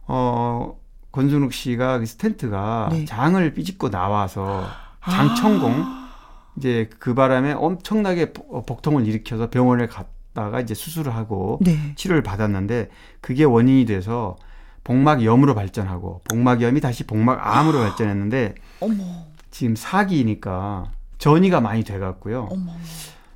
[0.07, 0.79] 어
[1.19, 3.05] 권순욱 씨가 그 스텐트가 네.
[3.05, 4.65] 장을 삐집고 나와서
[5.03, 6.09] 장천공 아.
[6.57, 11.77] 이제 그 바람에 엄청나게 복- 복통을 일으켜서 병원에 갔다가 이제 수술을 하고 네.
[11.97, 12.91] 치료를 받았는데
[13.21, 14.37] 그게 원인이 돼서
[14.85, 19.03] 복막염으로 발전하고 복막염이 다시 복막암으로 발전했는데 어머,
[19.51, 22.47] 지금 사기니까 전이가 많이 돼갖고요.
[22.49, 22.73] 어머.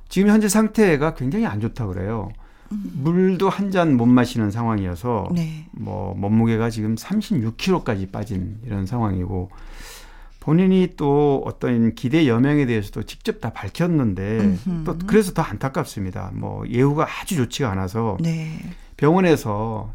[0.07, 2.31] 지금 현재 상태가 굉장히 안 좋다 그래요.
[2.93, 5.65] 물도 한 잔 못 마시는 상황이어서 네.
[5.71, 9.49] 뭐 몸무게가 지금 36kg까지 빠진 이런 상황이고
[10.39, 14.83] 본인이 또 어떤 기대 여명에 대해서도 직접 다 밝혔는데 음흠.
[14.83, 16.31] 또 그래서 더 안타깝습니다.
[16.33, 18.59] 뭐 예후가 아주 좋지가 않아서 네.
[18.97, 19.93] 병원에서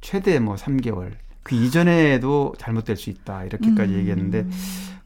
[0.00, 1.12] 최대 뭐 3개월
[1.42, 3.98] 그 이전에도 잘못될 수 있다 이렇게까지 음.
[3.98, 4.46] 얘기했는데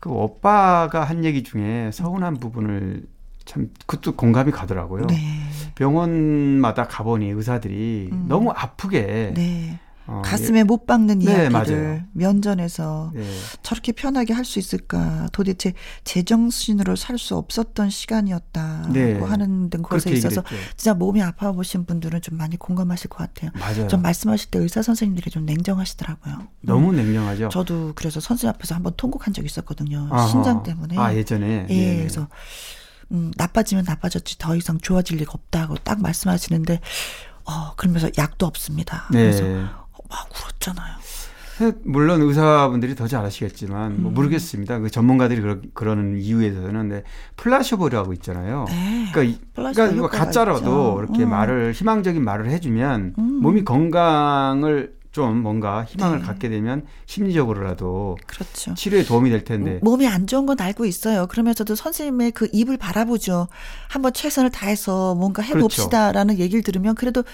[0.01, 3.05] 그 오빠가 한 얘기 중에 서운한 부분을
[3.45, 5.07] 참 그것도 공감이 가더라고요.
[5.07, 5.17] 네.
[5.75, 8.27] 병원마다 가보니 의사들이 음.
[8.29, 9.79] 너무 아프게 네.
[10.05, 12.01] 어, 가슴에 못 박는 네, 이야기를 맞아요.
[12.13, 13.25] 면전에서 예, 예.
[13.63, 15.29] 저렇게 편하게 할 수 있을까?
[15.33, 19.15] 도대체 제정신으로 살 수 없었던 시간이었다고 네.
[19.21, 20.57] 하는 등 것에 있어서 했죠.
[20.77, 23.53] 진짜 몸이 아파 보신 분들은 좀 많이 공감하실 것 같아요.
[23.55, 23.87] 맞아요.
[23.87, 26.49] 좀 말씀하실 때 의사 선생님들이 좀 냉정하시더라고요.
[26.63, 27.49] 너무 음, 냉정하죠.
[27.51, 30.09] 저도 그래서 선생님 앞에서 한번 통곡한 적이 있었거든요.
[30.11, 30.27] 아하.
[30.27, 30.99] 신장 때문에.
[30.99, 31.67] 아 예전에.
[31.71, 31.97] 예, 네네.
[31.99, 32.27] 그래서
[33.13, 36.81] 음, 나빠지면 나빠졌지 더 이상 좋아질 리가 없다고 딱 말씀하시는데
[37.45, 39.05] 어 그러면서 약도 없습니다.
[39.09, 39.63] 그래서 네.
[39.63, 40.97] 어, 막 울었잖아요.
[41.85, 44.15] 물론 의사분들이 더 잘 아시겠지만 뭐 음.
[44.15, 44.79] 모르겠습니다.
[44.79, 47.03] 그 전문가들이 그러, 그러는 이유에서는 네,
[47.37, 48.65] 플라시오보라고 있잖아요.
[48.69, 49.11] 네.
[49.13, 50.97] 그러니까, 그러니까 가짜라도 있죠.
[50.99, 51.31] 이렇게 음.
[51.31, 53.41] 말을 희망적인 말을 해주면 음.
[53.43, 56.25] 몸이 건강을 좀 뭔가 희망을 네.
[56.25, 58.73] 갖게 되면 심리적으로라도 그렇죠.
[58.75, 61.27] 치료에 도움이 될 텐데 몸이 안 좋은 건 알고 있어요.
[61.27, 63.49] 그러면서도 선생님의 그 입을 바라보죠.
[63.89, 65.59] 한번 최선을 다해서 뭔가 그렇죠.
[65.59, 67.25] 해봅시다라는 얘기를 들으면 그래도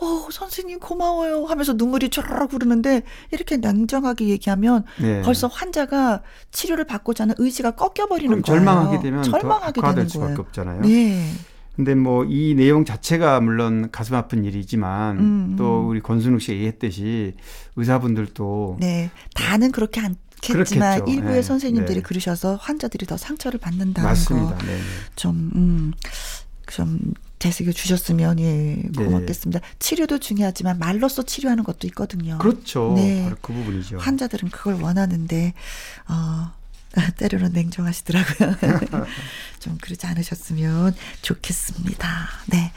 [0.00, 5.20] 어 선생님 고마워요 하면서 눈물이 쭈르륵 흐르는데 이렇게 냉정하게 얘기하면 네.
[5.22, 6.22] 벌써 환자가
[6.52, 8.58] 치료를 받고자 하는 의지가 꺾여버리는 그럼 거예요.
[8.64, 10.40] 절망하게 되면 절망하게 되는 수밖에 거예요.
[10.40, 10.80] 없잖아요.
[10.82, 11.32] 네.
[11.76, 15.88] 근데 뭐 이 내용 자체가 물론 가슴 아픈 일이지만 음, 또 음.
[15.88, 17.34] 우리 권순욱 씨가 얘기했듯이
[17.76, 19.10] 의사분들도 네.
[19.34, 21.12] 다는 그렇게 않겠지만 그렇겠죠.
[21.12, 21.42] 일부의 네.
[21.42, 22.02] 선생님들이 네.
[22.02, 24.56] 그러셔서 환자들이 더 상처를 받는다는 맞습니다.
[24.56, 24.66] 거.
[24.66, 24.78] 네.
[25.16, 25.92] 좀, 음,
[26.70, 26.98] 좀,
[27.38, 29.60] 되새겨 주셨으면, 예, 고맙겠습니다.
[29.78, 32.38] 치료도 중요하지만 말로써 치료하는 것도 있거든요.
[32.38, 32.94] 그렇죠.
[32.96, 33.22] 네.
[33.24, 33.98] 바로 그 부분이죠.
[33.98, 35.52] 환자들은 그걸 원하는데,
[36.08, 36.54] 어, 아,
[37.16, 38.54] 때로는 냉정하시더라고요.
[39.60, 42.08] 좀 그러지 않으셨으면 좋겠습니다.
[42.46, 42.72] 네.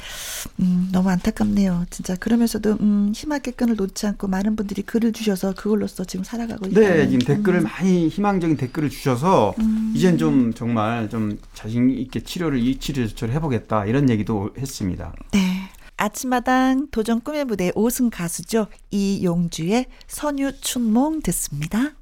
[0.59, 1.86] 음, 너무 안타깝네요.
[1.89, 6.80] 진짜 그러면서도 음, 희망의 끈을 놓지 않고 많은 분들이 글을 주셔서 그걸로써 지금 살아가고 있다.
[6.80, 9.93] 네, 지금 댓글을 많이 희망적인 댓글을 주셔서 음.
[9.95, 15.13] 이젠 좀 정말 좀 자신 있게 치료를 이 치료 조치를 해보겠다 이런 얘기도 했습니다.
[15.32, 15.70] 네.
[15.97, 18.68] 아침마당 도전 꿈의 무대 5승 가수죠.
[18.91, 21.97] 이용주의 선유 춘몽 듣습니다.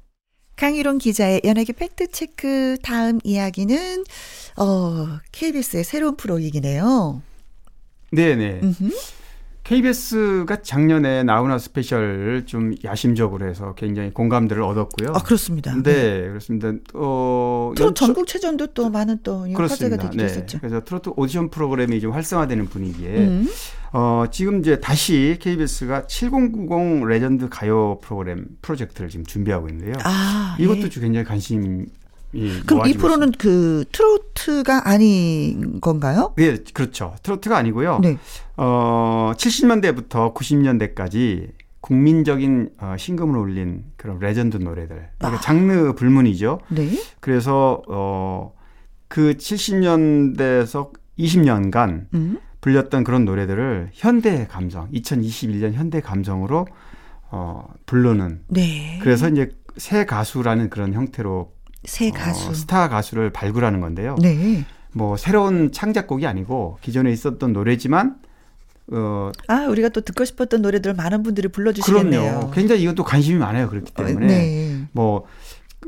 [0.56, 4.04] 강유론 기자의 연예계 팩트체크 다음 이야기는
[4.56, 7.20] 어, KBS의 새로운 프로 얘기네요.
[8.10, 8.60] 네네.
[8.62, 8.90] 음흠.
[9.64, 15.10] KBS가 작년에 나훈아 스페셜을 좀 야심적으로 해서 굉장히 공감들을 얻었고요.
[15.12, 15.74] 아, 그렇습니다.
[15.82, 16.68] 네, 그렇습니다.
[16.94, 19.96] 어, 트롯 연초- 전국 체전도 또 많은 또 화제가 그렇습니다.
[20.04, 20.24] 되기도 네.
[20.24, 20.58] 했었죠.
[20.60, 23.48] 그래서 트로트 오디션 프로그램이 좀 활성화되는 분위기에 음.
[23.98, 29.94] 어, 지금 이제 다시 KBS가 7090 레전드 가요 프로그램 프로젝트를 지금 준비하고 있는데요.
[30.04, 30.88] 아, 이것도 예.
[30.90, 31.86] 좀 굉장히 관심이
[32.66, 36.34] 그럼 이 프로는 그 트로트가 아닌 건가요?
[36.38, 36.64] 있습니다.
[36.64, 37.14] 네, 그렇죠.
[37.22, 38.00] 트로트가 아니고요.
[38.00, 38.18] 네.
[38.58, 45.08] 어, 70년대부터 90년대까지 국민적인 어, 심금을 울린 그런 레전드 노래들.
[45.16, 45.40] 그러니까 아.
[45.40, 46.60] 장르 불문이죠.
[46.68, 46.90] 네.
[47.20, 48.52] 그래서 어,
[49.08, 52.38] 그 70년대에서 20년간 음.
[52.66, 56.66] 불렸던 그런 노래들을 현대 감성, 2021년 현대 감성으로
[57.30, 58.98] 어, 부르는 네.
[59.00, 61.52] 그래서 이제 새 가수라는 그런 형태로
[61.84, 62.50] 새 가수.
[62.50, 64.16] 어, 스타 가수를 발굴하는 건데요.
[64.20, 64.64] 네.
[64.92, 68.16] 뭐 새로운 창작곡이 아니고 기존에 있었던 노래지만
[68.90, 72.20] 어 아, 우리가 또 듣고 싶었던 노래들 많은 분들이 불러주시겠네요.
[72.20, 72.50] 그럼요.
[72.50, 73.68] 굉장히 이것도 관심이 많아요.
[73.68, 74.88] 그렇기 어, 때문에 네.
[74.90, 75.26] 뭐,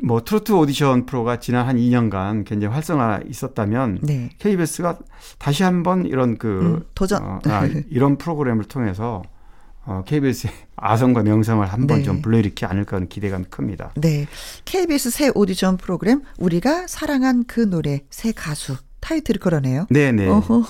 [0.02, 4.30] 뭐 트로트 오디션 프로가 지난 한 2년간 굉장히 활성화 있었다면 네.
[4.38, 4.98] KBS가
[5.38, 7.22] 다시 한번 이런 그 음, 도전.
[7.22, 9.22] 어, 아, 이런 프로그램을 통해서
[9.84, 12.02] 어, KBS의 아성과 명성을 한번 네.
[12.04, 13.92] 좀 불러일으키지 않을까 하는 기대감이 큽니다.
[13.96, 14.26] 네.
[14.64, 19.86] KBS 새 오디션 프로그램 우리가 사랑한 그 노래 새 가수 타이틀이 그러네요.
[19.90, 20.28] 네네.
[20.28, 20.62] 어허,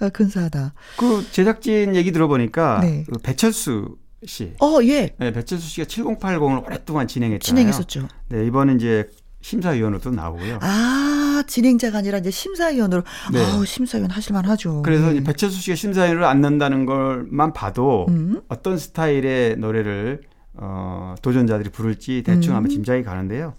[0.00, 0.72] 아, 근사하다.
[0.98, 3.04] 그 제작진 얘기 들어보니까 네.
[3.10, 3.96] 그 배철수
[4.26, 5.14] 씨, 어, 예.
[5.18, 7.40] 네, 배철수 씨가 7080을 오랫동안 진행했잖아요.
[7.40, 8.08] 진행했었죠.
[8.28, 9.08] 네, 이번에 이제
[9.40, 10.58] 심사위원으로도 나오고요.
[10.60, 13.04] 아, 진행자가 아니라 이제 심사위원으로.
[13.32, 13.40] 네.
[13.40, 14.82] 아, 심사위원 하실만 하죠.
[14.82, 15.16] 그래서 네.
[15.16, 18.40] 이제 배철수 씨가 심사위원을 앉는다는 걸만 봐도 음.
[18.48, 20.22] 어떤 스타일의 노래를
[20.54, 22.56] 어, 도전자들이 부를지 대충 음.
[22.56, 23.54] 아마 짐작이 가는데요.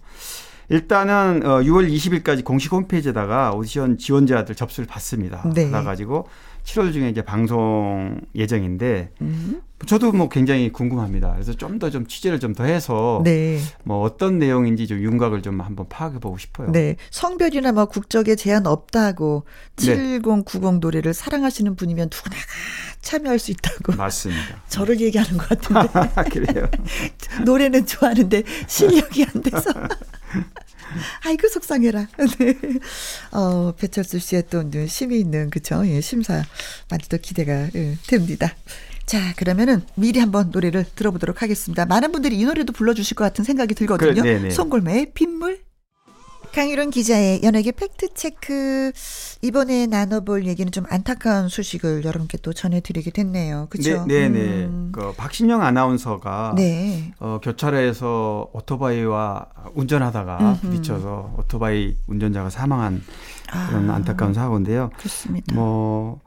[0.68, 5.50] 일단은 어, 6월 20일까지 공식 홈페이지에다가 오디션 지원자들 접수를 받습니다.
[5.54, 5.70] 네.
[5.70, 6.28] 받아가지고
[6.68, 9.62] 7월 중에 이제 방송 예정인데 음.
[9.86, 11.32] 저도 뭐 굉장히 궁금합니다.
[11.32, 13.60] 그래서 좀더좀 취재를 좀 더 해서 네.
[13.84, 16.72] 뭐 어떤 내용인지 좀 윤곽을 좀 한번 파악해 보고 싶어요.
[16.72, 16.96] 네.
[17.10, 19.44] 성별이나 뭐 국적에 제한 없다고
[19.76, 19.84] 네.
[19.84, 22.42] 7090 노래를 사랑하시는 분이면 누구나 다
[23.00, 23.96] 참여할 수 있다고.
[23.96, 24.62] 맞습니다.
[24.68, 25.88] 저를 얘기하는 것 같은데.
[26.30, 26.68] 그래요.
[27.46, 29.70] 노래는 좋아하는데 실력이 안 돼서.
[31.24, 32.08] 아이고 속상해라.
[32.38, 32.54] 네.
[33.32, 35.86] 어, 배철수 씨의 또 심이 있는 그쵸?
[35.86, 36.44] 예, 심사
[36.88, 38.54] 많이 또 기대가 예, 됩니다.
[39.06, 41.86] 자, 그러면은 미리 한번 노래를 들어보도록 하겠습니다.
[41.86, 44.20] 많은 분들이 이 노래도 불러주실 것 같은 생각이 들거든요.
[44.20, 44.50] 그래, 네네.
[44.50, 45.67] 송골매의 빗물.
[46.52, 48.92] 강유론 기자의 연예계 팩트체크
[49.42, 53.66] 이번에 나눠볼 얘기는 좀 안타까운 소식을 여러분께 또 전해드리게 됐네요.
[53.70, 54.04] 그렇죠?
[54.06, 54.64] 네, 네, 네.
[54.64, 57.12] 음, 그 박신영 아나운서가 네.
[57.20, 60.58] 어, 교차로에서 오토바이와 운전하다가.
[60.60, 63.02] 부딪혀서 오토바이 운전자가 사망한
[63.68, 64.90] 그런 아, 안타까운 사고인데요.
[64.96, 65.54] 그렇습니다.
[65.54, 66.20] 뭐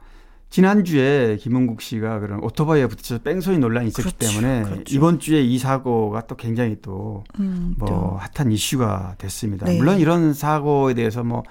[0.52, 4.94] 지난주에 김은국 씨가 그런 오토바이에 부딪혀서 뺑소니 논란이 있었기 그렇죠, 때문에 그렇죠.
[4.94, 8.18] 이번 주에 이 사고가 또 굉장히 또 음, 뭐 또.
[8.18, 9.64] 핫한 이슈가 됐습니다.
[9.64, 9.78] 네.
[9.78, 11.42] 물론 이런 사고에 대해서 뭐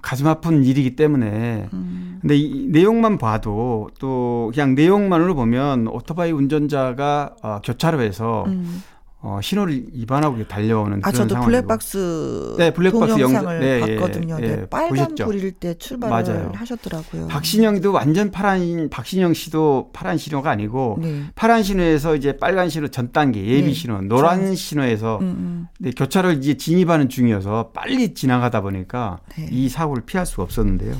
[0.00, 7.34] 가슴 아픈 일이기 때문에 음, 근데 이 내용만 봐도 또 그냥 내용만으로 보면 오토바이 운전자가
[7.42, 8.80] 어, 교차로에서 음.
[9.22, 11.46] 어, 신호를 위반하고 달려오는 아, 그런 저도 상황이고.
[11.50, 14.36] 블랙박스 네, 블랙박스 동영상을 영상- 네, 예, 봤거든요.
[14.40, 15.24] 예, 네, 예, 빨간 보셨죠?
[15.24, 16.52] 불일 때 출발을 맞아요.
[16.54, 17.26] 하셨더라고요.
[17.28, 21.24] 박신영도 완전 파란 박신영 씨도 파란 신호가 아니고 네.
[21.34, 23.72] 파란 신호에서 이제 빨간 신호 전 단계 예비 네.
[23.72, 25.66] 신호 노란 전- 신호에서 음, 음.
[25.80, 29.48] 네, 교차로를 이제 진입하는 중이어서 빨리 지나가다 보니까 네.
[29.50, 30.94] 이 사고를 피할 수가 없었는데요.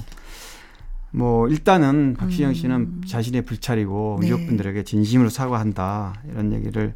[1.13, 4.21] 뭐 일단은 박신영 씨는 자신의 불찰이고 음.
[4.21, 4.27] 네.
[4.27, 6.95] 유족분들에게 진심으로 사과한다 이런 얘기를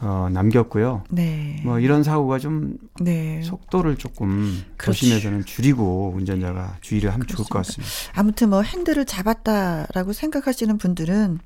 [0.00, 1.04] 어, 남겼고요.
[1.10, 1.60] 네.
[1.64, 3.42] 뭐 이런 사고가 좀 네.
[3.42, 5.00] 속도를 조금 그렇지.
[5.00, 7.92] 도심에서는 줄이고 운전자가 주의를 하면 좋을 것 같습니다.
[8.14, 11.38] 아무튼 뭐 핸들을 잡았다라고 생각하시는 분들은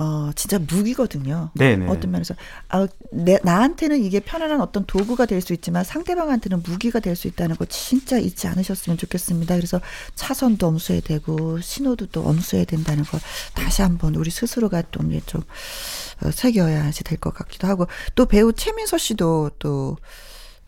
[0.00, 1.50] 어 진짜 무기거든요.
[1.54, 1.88] 네네.
[1.88, 2.34] 어떤 면에서
[2.68, 7.56] 아, 내, 나한테는 이게 편안한 어떤 도구가 될 수 있지만 상대방한테는 무기가 될 수 있다는
[7.56, 9.56] 거 진짜 잊지 않으셨으면 좋겠습니다.
[9.56, 9.80] 그래서
[10.14, 13.18] 차선도 엄수해야 되고 신호도 또 엄수해야 된다는 걸
[13.54, 15.42] 다시 한번 우리 스스로가 좀, 이제 좀
[16.22, 19.96] 어, 새겨야지 될것 같기도 하고 또 배우 최민서 씨도 또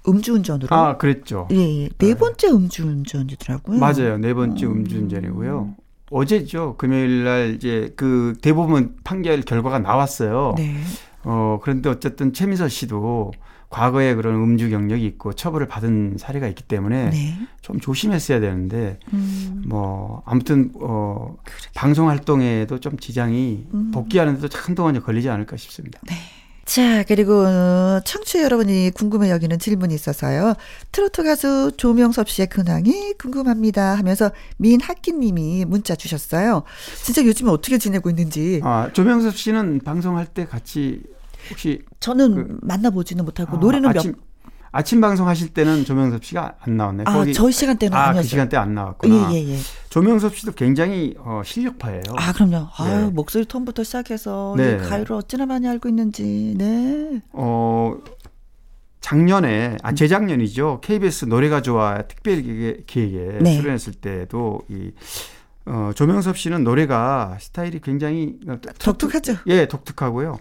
[0.08, 0.74] 음주운전으로.
[0.74, 1.46] 아, 그랬죠.
[1.52, 1.88] 예, 예.
[1.98, 2.14] 네 네.
[2.14, 3.78] 번째 음주운전이더라고요.
[3.78, 4.18] 맞아요.
[4.18, 4.72] 네 번째 음.
[4.72, 5.74] 음주운전이고요.
[6.10, 6.74] 어제죠.
[6.76, 10.54] 금요일 날 이제 그 대법원 판결 결과가 나왔어요.
[10.56, 10.76] 네.
[11.22, 13.32] 어, 그런데 어쨌든 최민서 씨도
[13.70, 17.38] 과거에 그런 음주 경력이 있고 처벌을 받은 사례가 있기 때문에 네.
[17.62, 19.62] 좀 조심했어야 되는데 음.
[19.66, 21.36] 뭐 아무튼 어
[21.76, 23.90] 방송 활동에도 좀 지장이 음.
[23.92, 26.00] 복귀하는데도 한동안 걸리지 않을까 싶습니다.
[26.70, 30.54] 자, 그리고 어, 청취자 여러분이 궁금해 여기는 질문이 있어서요.
[30.92, 36.62] 트로트 가수 조명섭 씨의 근황이 궁금합니다 하면서 민학기 님이 문자 주셨어요.
[37.02, 41.02] 진짜 요즘에 어떻게 지내고 있는지 아 조명섭 씨는 방송할 때 같이
[41.50, 44.14] 혹시 저는 그- 만나보지는 못하고 아, 노래는 아침,
[44.72, 46.76] 아침 방송 하실 때는 조명섭 씨가 안?
[46.76, 48.22] 몇, 아, 거기 저희 시간대는 아, 아니었어요.
[48.22, 49.32] 그 시간대 안 나왔구나.
[49.32, 49.58] 예, 예, 예.
[49.88, 52.02] 조명섭 씨도 굉장히 어, 실력파예요.
[52.16, 52.68] 아, 그럼요.
[52.78, 53.10] 아유, 네.
[53.10, 54.74] 목소리 톤부터 시작해서 네.
[54.80, 56.54] 이 가요를 어찌나 많이 알고 있는지.
[56.56, 57.20] 네.
[57.32, 57.96] 어,
[59.00, 60.80] 작년에, 아, 재작년이죠.
[60.82, 63.56] KBS 노래가 좋아 특별 기획- 기획에 네.
[63.56, 64.92] 출연했을 때도 이,
[65.66, 68.38] 어, 조명섭 씨는 노래가 스타일이 굉장히
[68.78, 69.36] 독특하죠.
[69.48, 70.38] 예, 독특하고요.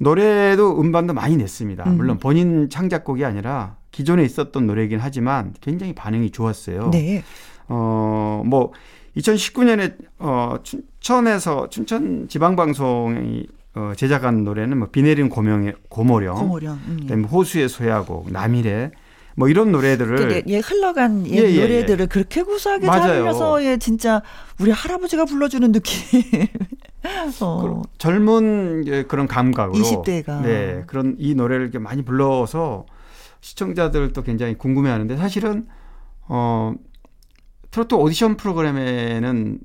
[0.00, 1.84] 노래도 음반도 많이 냈습니다.
[1.86, 1.96] 음.
[1.96, 6.90] 물론 본인 창작곡이 아니라 기존에 있었던 노래이긴 하지만 굉장히 반응이 좋았어요.
[6.90, 7.22] 네.
[7.68, 8.72] 어, 뭐
[9.16, 16.72] 2019년에 어 춘천에서 춘천 지방 방송이 어 제작한 노래는 뭐 비 내린 고명의 고모령, 고모령.
[16.88, 17.02] 음, 예.
[17.04, 18.90] 그다음에 호수의 소야곡, 남일의
[19.36, 23.18] 뭐 이런 노래들을 근데 예, 흘러간 예, 예, 예, 노래들을 그렇게 구수하게 잘 맞아요.
[23.20, 24.22] 불러서 예, 진짜
[24.60, 26.22] 우리 할아버지가 불러주는 느낌.
[27.40, 27.82] 어.
[27.82, 30.42] 그 젊은 예, 그런 감각으로 20대가.
[30.42, 32.86] 네 그런 이 노래를 이렇게 많이 불러서
[33.40, 35.66] 시청자들도 굉장히 궁금해하는데 사실은
[36.28, 36.72] 어
[37.70, 39.58] 트로트 오디션 프로그램에는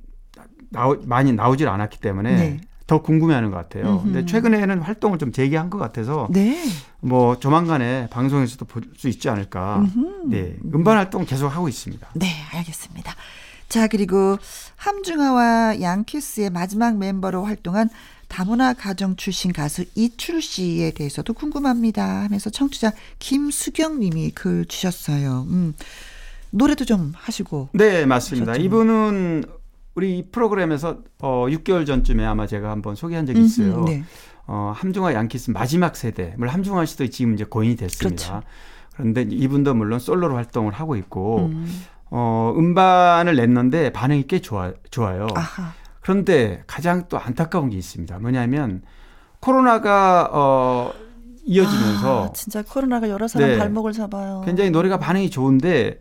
[0.71, 2.61] 나오, 많이 나오질 않았기 때문에 네.
[2.87, 3.85] 더 궁금해하는 것 같아요.
[3.93, 4.03] 음흠.
[4.03, 6.57] 근데 최근에는 활동을 좀 재개한 것 같아서 네.
[7.01, 9.77] 뭐 조만간에 방송에서도 볼 수 있지 않을까.
[9.95, 10.29] 음흠.
[10.29, 12.07] 네 음반 활동 계속 하고 있습니다.
[12.15, 13.13] 네, 알겠습니다.
[13.69, 14.37] 자, 그리고
[14.77, 17.89] 함중아와 양키스의 마지막 멤버로 활동한
[18.27, 25.45] 다문화 가정 출신 가수 이출 씨에 대해서도 궁금합니다 하면서 청취자 김수경 님이 글 주셨어요.
[25.49, 25.73] 음.
[26.51, 27.69] 노래도 좀 하시고.
[27.73, 28.53] 네, 맞습니다.
[28.53, 28.65] 하셨죠.
[28.65, 29.43] 이분은
[29.93, 33.81] 우리 이 프로그램에서 어 6개월 전쯤에 아마 제가 한번 소개한 적이 있어요.
[33.81, 34.03] 음흠, 네.
[34.47, 36.33] 어 함중아 양키스 마지막 세대.
[36.37, 38.39] 물론 함중아 씨도 지금 이제 고인이 됐습니다.
[38.39, 38.47] 그렇죠.
[38.95, 41.67] 그런데 이분도 물론 솔로로 활동을 하고 있고 음.
[42.11, 45.27] 어 음반을 냈는데 반응이 꽤 좋아 좋아요.
[45.35, 45.73] 아하.
[46.01, 48.17] 그런데 가장 또 안타까운 게 있습니다.
[48.19, 48.81] 뭐냐면
[49.39, 50.91] 코로나가 어
[51.45, 53.57] 이어지면서 아, 진짜 코로나가 여러 사람 네.
[53.57, 54.41] 발목을 잡아요.
[54.45, 55.99] 굉장히 노래가 반응이 좋은데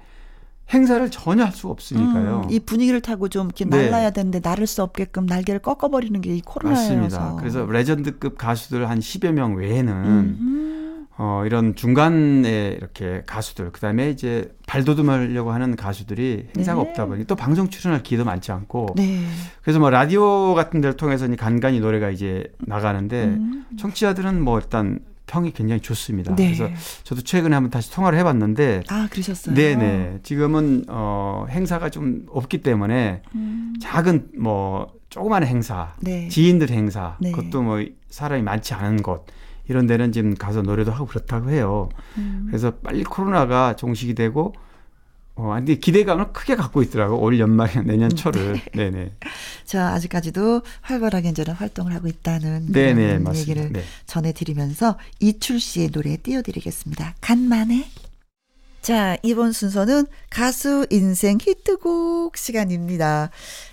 [0.73, 2.43] 행사를 전혀 할 수가 없으니까요.
[2.45, 3.85] 음, 이 분위기를 타고 좀 이렇게 네.
[3.89, 6.95] 날라야 되는데 날을 수 없게끔 날개를 꺾어버리는 게 이 코로나여서.
[6.95, 7.37] 맞습니다.
[7.39, 10.88] 그래서 레전드급 가수들 한 10여 명 외에는 음.
[11.21, 16.89] 어, 이런 중간에 이렇게 가수들, 그 다음에 이제 발돋움하려고 하는 가수들이 행사가 네.
[16.89, 19.25] 없다 보니 또 방송 출연할 기회도 많지 않고 네.
[19.61, 23.67] 그래서 뭐 라디오 같은 데를 통해서 간간히 노래가 이제 나가는데 음.
[23.77, 26.37] 청취자들은 뭐 일단 평이 굉장히 좋습니다.
[26.37, 26.55] 네.
[26.55, 29.57] 그래서 저도 최근에 한번 다시 통화를 해봤는데 아, 그러셨어요.
[29.57, 33.75] 네네 지금은 어, 행사가 좀 없기 때문에 음.
[33.83, 36.29] 작은 뭐 조그마한 행사 네.
[36.29, 37.33] 지인들 행사 네.
[37.33, 39.27] 그것도 뭐 사람이 많지 않은 곳
[39.69, 41.89] 이런 데는 지금 가서 노래도 하고 그렇다고 해요.
[42.17, 42.47] 음.
[42.49, 44.55] 그래서 빨리 코로나가 종식이 되고
[45.35, 49.13] 어 근데 기대감을 크게 갖고 있더라고 올 연말이나 내년 초를 네네
[49.65, 53.39] 자, 아직까지도 활발하게 이제는 활동을 하고 있다는 네네 맞습니다.
[53.39, 53.85] 얘기를 네.
[54.07, 57.15] 전해드리면서 이출 씨의 노래 띄워드리겠습니다.
[57.21, 57.87] 간만에.
[58.89, 63.29] 자, 이번 순서는 가수 인생 히트곡 시간입니다.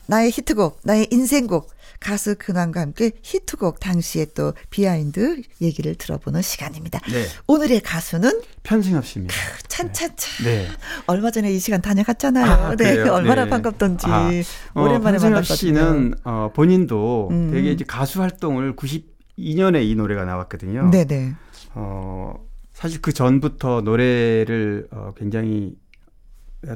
[0.07, 6.99] 나의 히트곡, 나의 인생곡, 가수 근황과 함께 히트곡 당시에 또 behind 얘기를 들어보는 시간입니다.
[7.09, 9.33] 네 오늘의 가수는 편승엽 씨입니다.
[9.69, 10.43] 찬찬찬.
[10.43, 10.67] 네.
[11.07, 12.45] 얼마 전에 이 시간 다녀갔잖아요.
[12.51, 12.99] 아, 네?
[13.07, 13.49] 얼마나 네.
[13.49, 14.07] 반갑던지.
[14.07, 14.29] 아,
[14.73, 15.55] 어, 오랜만에 만났거든요.
[15.55, 17.51] 씨는 어, 본인도 음.
[17.53, 20.89] 되게 이제 가수 활동을 92년에 이 노래가 나왔거든요.
[20.91, 21.35] 네네.
[21.75, 22.33] 어,
[22.75, 25.77] 사실 그 전부터 노래를 어, 굉장히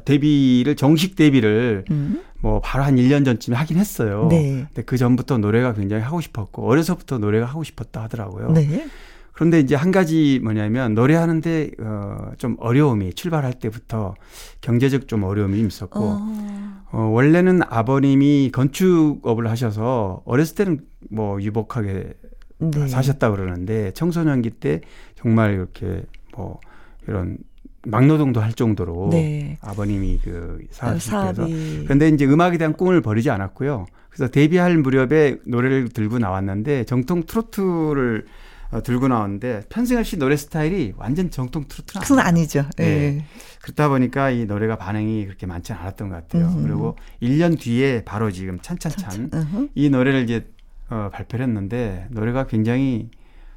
[0.05, 2.21] 데뷔를 정식 데뷔를 음.
[2.39, 4.27] 뭐 바로 한 1년 전쯤에 하긴 했어요.
[4.29, 4.65] 네.
[4.67, 8.51] 근데 그 전부터 노래가 굉장히 하고 싶었고 어려서부터 노래가 하고 싶었다 하더라고요.
[8.53, 8.87] 네.
[9.33, 14.15] 그런데 이제 한 가지 뭐냐면 노래하는데 어, 좀 어려움이 출발할 때부터
[14.61, 16.85] 경제적 좀 어려움이 좀 있었고 어.
[16.93, 20.79] 어, 원래는 아버님이 건축업을 하셔서 어렸을 때는
[21.09, 22.13] 뭐 유복하게
[22.59, 22.87] 네.
[22.87, 24.81] 사셨다 그러는데 청소년기 때
[25.19, 26.03] 정말 이렇게
[26.35, 26.59] 뭐
[27.07, 27.37] 이런
[27.85, 29.57] 막노동도 할 정도로 네.
[29.61, 31.83] 아버님이 그 사업이.
[31.83, 33.85] 그런데 이제 음악에 대한 꿈을 버리지 않았고요.
[34.09, 38.25] 그래서 데뷔할 무렵에 노래를 들고 나왔는데 정통 트로트를
[38.71, 42.19] 어, 들고 나왔는데 편승엽 씨 노래 스타일이 완전 정통 트로트는 그건.
[42.19, 42.65] 아니죠.
[42.79, 42.83] 예.
[42.83, 43.25] 네.
[43.61, 46.47] 그렇다 보니까 이 노래가 반응이 그렇게 많지 않았던 것 같아요.
[46.49, 46.63] 음.
[46.63, 49.69] 그리고 1년 뒤에 바로 지금 찬찬찬.
[49.73, 50.47] 이 노래를 이제
[50.89, 53.09] 어, 발표를 했는데 노래가 굉장히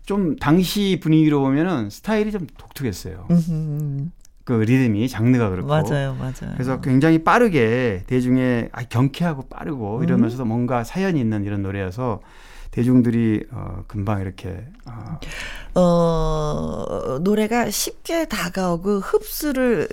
[0.05, 3.27] 좀 당시 분위기로 보면은 스타일이 좀 독특했어요.
[3.31, 4.07] 음흠.
[4.45, 6.53] 그 리듬이 장르가 그렇고 맞아요, 맞아요.
[6.55, 10.03] 그래서 굉장히 빠르게 대중의 아, 경쾌하고 빠르고 음.
[10.03, 12.21] 이러면서도 뭔가 사연이 있는 이런 노래여서
[12.73, 15.19] 대중들이 어, 금방 이렇게 어,
[15.75, 19.89] 어, 노래가 쉽게 다가오고 흡수를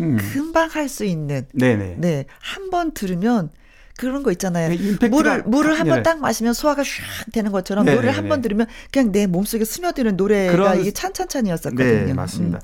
[0.00, 3.50] 음, 금방 할 수 있는 네네 네, 한 번 들으면
[3.96, 4.68] 그런 거 있잖아요.
[4.70, 6.02] 네, 물을 물을 한번 네.
[6.02, 8.28] 딱 마시면 소화가 샥 되는 것처럼 네, 노래를 네, 한 네.
[8.28, 12.06] 번 들으면 그냥 내 몸속에 스며드는 노래가 그런- 이게 찬찬찬이었었거든요.
[12.06, 12.60] 네, 맞습니다.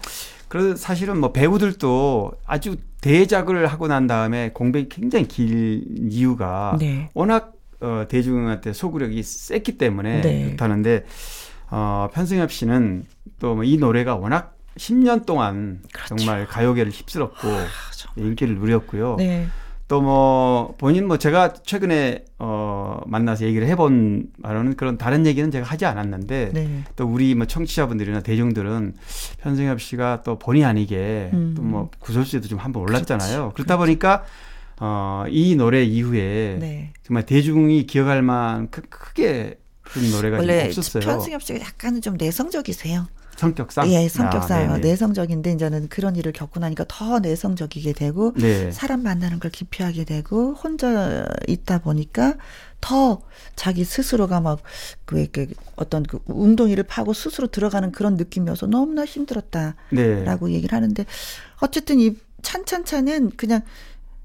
[0.48, 6.78] 그래서 사실은 뭐 배우들도 아주 대작을 하고 난 다음에 공백이 굉장히 길 이유가 음.
[6.78, 7.10] 네.
[7.14, 10.44] 워낙 어, 대중한테 소구력이 셌기 때문에 네.
[10.46, 11.06] 그렇다는데
[11.70, 13.04] 어, 편승엽 씨는
[13.38, 16.16] 또뭐이 노래가 워낙 10년 동안 그렇죠.
[16.16, 17.48] 정말 가요계를 휩쓸었고
[18.16, 19.16] 인기를 누렸고요.
[19.18, 19.46] 네.
[19.90, 25.66] 또 뭐 본인 뭐 제가 최근에 어 만나서 얘기를 해본 바로는 그런 다른 얘기는 제가
[25.66, 26.84] 하지 않았는데 네.
[26.94, 28.94] 또 우리 뭐 청취자분들이나 대중들은
[29.40, 31.54] 편승엽 씨가 또 본의 아니게 음.
[31.56, 33.38] 또뭐 구설수에도 좀 한번 올랐잖아요.
[33.52, 34.24] 그렇지, 그렇다 보니까
[34.78, 36.92] 어 이 노래 이후에 네.
[37.02, 41.02] 정말 대중이 기억할 만한 크, 크게 그런 노래가 좀 원래 없었어요.
[41.02, 43.06] 편승엽 씨가 약간은 좀 내성적이세요.
[43.40, 43.90] 성격상.
[43.90, 44.78] 예, 성격상 아.
[44.78, 48.70] 내성적인데 이제는 그런 일을 겪고 나니까 더 내성적이게 되고 네.
[48.70, 52.34] 사람 만나는 걸 기피하게 되고 혼자 있다 보니까
[52.82, 53.22] 더
[53.56, 60.54] 자기 스스로가 막그 그 어떤 그 웅덩이를 파고 스스로 들어가는 그런 느낌이어서 너무나 힘들었다라고 네.
[60.54, 61.06] 얘기를 하는데
[61.60, 63.62] 어쨌든 이 찬찬찬은 그냥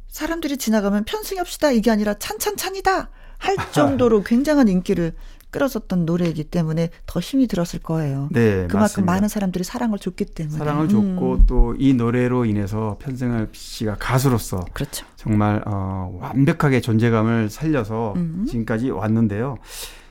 [0.10, 5.14] 사람들이 지나가면 편승엽시다 이게 아니라 찬찬찬이다 할 정도로 굉장한 인기를
[5.52, 8.30] 끌었었던 노래이기 때문에 더 힘이 들었을 거예요.
[8.32, 9.12] 네, 그만큼 맞습니다.
[9.14, 15.06] 많은 사람들이 사랑을 줬기 때문에 사랑을 음, 줬고 또이 노래로 인해서 편승엽 씨가 가수로서 그렇죠.
[15.16, 18.46] 정말 어, 완벽하게 존재감을 살려서 음.
[18.48, 19.58] 지금까지 왔는데요.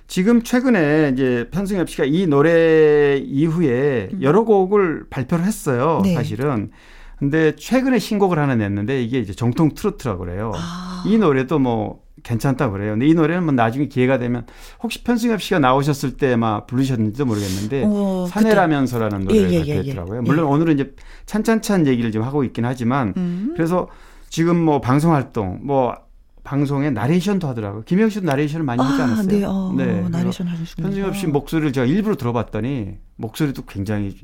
[0.07, 5.99] 지금 최근에 이제 편승엽 씨가 이 노래 이후에 여러 곡을 발표를 했어요.
[5.99, 6.03] 음.
[6.05, 6.15] 네.
[6.15, 6.71] 사실은.
[7.19, 10.53] 근데 최근에 신곡을 하나 냈는데 이게 이제 정통 트로트라고 그래요.
[10.55, 11.05] 아.
[11.07, 12.93] 이 노래도 뭐 괜찮다 그래요.
[12.93, 14.47] 근데 이 노래는 뭐 나중에 기회가 되면
[14.83, 19.75] 혹시 편승엽 씨가 나오셨을 때 막 부르셨는지도 모르겠는데 어, 사내라면서라는 노래를 예, 예, 예, 예.
[19.75, 20.23] 발표했더라고요.
[20.23, 20.95] 물론 오늘은 이제
[21.27, 23.53] 찬찬찬 얘기를 좀 하고 있긴 하지만 음.
[23.55, 23.89] 그래서
[24.31, 25.95] 지금 뭐 방송 활동 뭐
[26.43, 27.83] 방송에 나레이션도 하더라고요.
[27.85, 29.27] 김영 씨도 나레이션을 많이 하지 아, 않았어요?
[29.29, 34.15] 네, 어, 그래서 나레이션 하시는 편승엽 씨 목소리를 제가 일부러 들어봤더니 목소리도 굉장히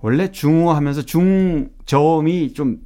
[0.00, 2.78] 원래 중어하면서 중저음이 좀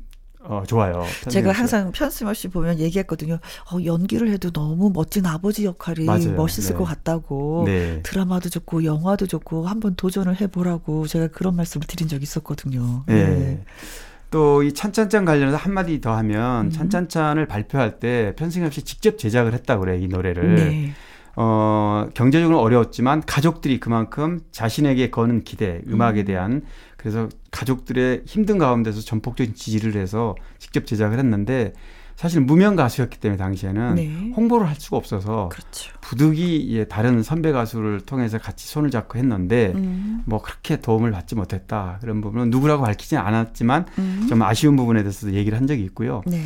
[0.44, 1.04] 어, 좋아요.
[1.28, 1.52] 제가.
[1.52, 3.38] 항상 편승엽 씨 보면 얘기했거든요.
[3.72, 6.32] 어, 연기를 해도 너무 멋진 아버지 역할이 맞아요.
[6.32, 6.78] 멋있을 네.
[6.78, 7.64] 것 같다고.
[7.66, 8.00] 네.
[8.02, 13.04] 드라마도 좋고 영화도 좋고 한번 도전을 해보라고 제가 그런 말씀을 드린 적이 있었거든요.
[13.06, 13.64] 네.
[14.30, 16.70] 또이 찬찬찬 관련해서 한마디 더 하면 음.
[16.70, 20.54] 찬찬찬을 발표할 때 편승엽 씨 직접 제작을 했다고 그래요, 이 노래를.
[20.56, 20.92] 네.
[21.36, 26.62] 어, 경제적으로 어려웠지만 가족들이 그만큼 자신에게 거는 기대, 음악에 대한
[27.02, 31.72] 그래서 가족들의 힘든 가운데서 전폭적인 지지를 해서 직접 제작을 했는데
[32.14, 34.32] 사실 무명 가수였기 때문에 당시에는 네.
[34.36, 35.92] 홍보를 할 수가 없어서 그렇죠.
[36.00, 40.22] 부득이 예, 다른 선배 가수를 통해서 같이 손을 잡고 했는데 음.
[40.26, 44.26] 뭐 그렇게 도움을 받지 못했다 그런 부분은 누구라고 밝히지는 않았지만 음.
[44.28, 46.22] 좀 아쉬운 부분에 대해서도 얘기를 한 적이 있고요.
[46.26, 46.44] 네.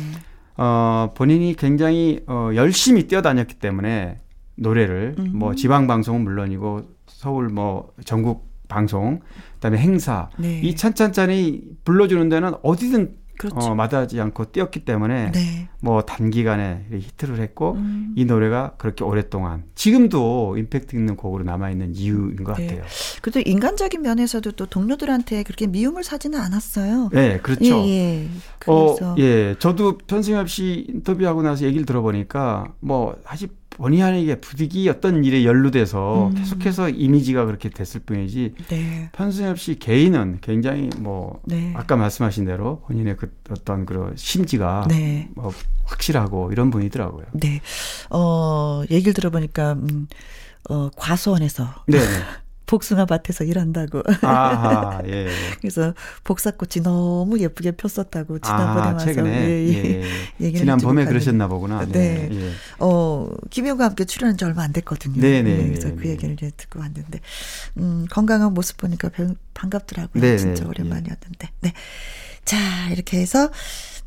[0.55, 4.21] 어, 본인이 굉장히 어, 열심히 뛰어다녔기 때문에
[4.55, 5.31] 노래를 음.
[5.35, 9.21] 뭐 지방 방송은 물론이고 서울 뭐 전국 방송
[9.57, 10.59] 그다음에 행사 네.
[10.61, 13.55] 이 찬찬찬이 불러주는 데는 어디든 그렇죠.
[13.57, 15.69] 어, 마다하지 않고 뛰었기 때문에 네.
[15.79, 18.13] 뭐 단기간에 히트를 했고 음.
[18.17, 22.65] 이 노래가 그렇게 오랫동안 지금도 임팩트 있는 곡으로 남아 있는 이유인 것 네.
[22.65, 22.83] 같아요.
[23.21, 27.09] 그래도 인간적인 면에서도 또 동료들한테 그렇게 미움을 사지는 않았어요.
[27.13, 27.63] 네, 그렇죠.
[27.85, 28.27] 예, 예.
[28.65, 29.55] 어, 그래서 예.
[29.59, 36.27] 저도 편승엽 씨 인터뷰하고 나서 얘기를 들어보니까 뭐 사실 본의 아니게 부득이 어떤 일에 연루돼서
[36.27, 36.33] 음.
[36.33, 39.09] 계속해서 이미지가 그렇게 됐을 뿐이지 네.
[39.13, 41.73] 편승엽 씨 개인은 굉장히 뭐 네.
[41.75, 45.29] 아까 말씀하신 대로 본인의 그 어떤 그런 심지가 네.
[45.35, 45.53] 뭐
[45.85, 47.25] 확실하고 이런 분이더라고요.
[47.33, 47.61] 네.
[48.09, 50.07] 어, 얘기를 들어보니까, 음,
[50.69, 51.99] 어, 과수원에서 네.
[52.67, 54.03] 복숭아 밭에서 일한다고.
[54.21, 55.27] 아하, 예.
[55.61, 55.93] 그래서
[56.23, 60.01] 복사꽃이 너무 예쁘게 폈었다고 지난번에 아, 와서 최근에 예, 예.
[60.01, 60.03] 예.
[60.45, 61.05] 얘기를 지난 봄에.
[61.05, 61.85] 그러셨나 보구나.
[61.85, 62.29] 네.
[62.31, 62.51] 예.
[62.79, 65.19] 어, 김효과 함께 출연한 지 얼마 안 됐거든요.
[65.19, 66.09] 네, 네, 그래서 네, 그 네.
[66.11, 67.19] 얘기를 이제 듣고 왔는데,
[67.77, 70.21] 음, 건강한 모습 보니까 별- 반갑더라고요.
[70.21, 71.49] 네, 진짜 네, 오랜만이었는데.
[71.61, 71.73] 네.
[72.45, 72.57] 자,
[72.91, 73.49] 이렇게 해서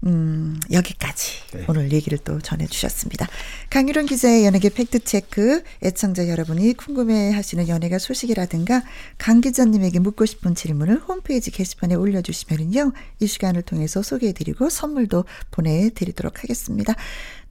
[0.07, 1.64] 음, 여기까지 네.
[1.68, 3.28] 오늘 얘기를 또 전해주셨습니다.
[3.68, 8.82] 강유론 기자의 연예계 팩트체크, 애청자 여러분이 궁금해 하시는 연예가 소식이라든가
[9.18, 12.92] 강 기자님에게 묻고 싶은 질문을 홈페이지 게시판에 올려주시면요.
[13.20, 16.94] 이 시간을 통해서 소개해드리고 선물도 보내드리도록 하겠습니다.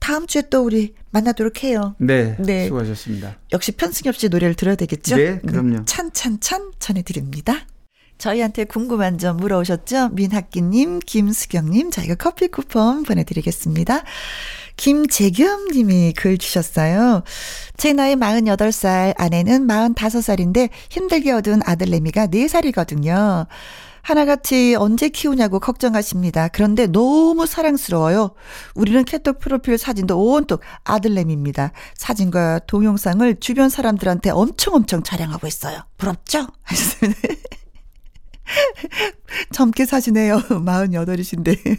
[0.00, 1.94] 다음 주에 또 우리 만나도록 해요.
[1.98, 2.66] 네, 네.
[2.66, 3.38] 수고하셨습니다.
[3.52, 5.16] 역시 편승엽 씨 노래를 들어야 되겠죠?
[5.16, 5.84] 네, 그럼요.
[5.84, 7.66] 찬찬찬 전해드립니다.
[8.20, 10.10] 저희한테 궁금한 점 물어오셨죠?
[10.12, 14.02] 민학기님, 김수경님, 저희가 커피 쿠폰 보내드리겠습니다.
[14.76, 17.22] 김재겸님이 글 주셨어요.
[17.76, 23.46] 제 나이 48살, 아내는 45살인데 힘들게 얻은 아들내미가 4살이거든요.
[24.02, 26.48] 하나같이 언제 키우냐고 걱정하십니다.
[26.48, 28.30] 그런데 너무 사랑스러워요.
[28.74, 31.72] 우리는 캐톡 프로필 사진도 온통 아들내미입니다.
[31.96, 35.80] 사진과 동영상을 주변 사람들한테 엄청 엄청 자랑하고 있어요.
[35.98, 36.46] 부럽죠?
[36.62, 37.20] 하셨습니다.
[39.52, 40.38] 젊게 사시네요.
[40.64, 41.78] 48이신데.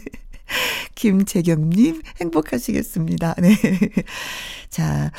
[0.94, 3.34] 김재경님, 행복하시겠습니다.
[3.38, 3.56] 네.
[4.68, 5.10] 자,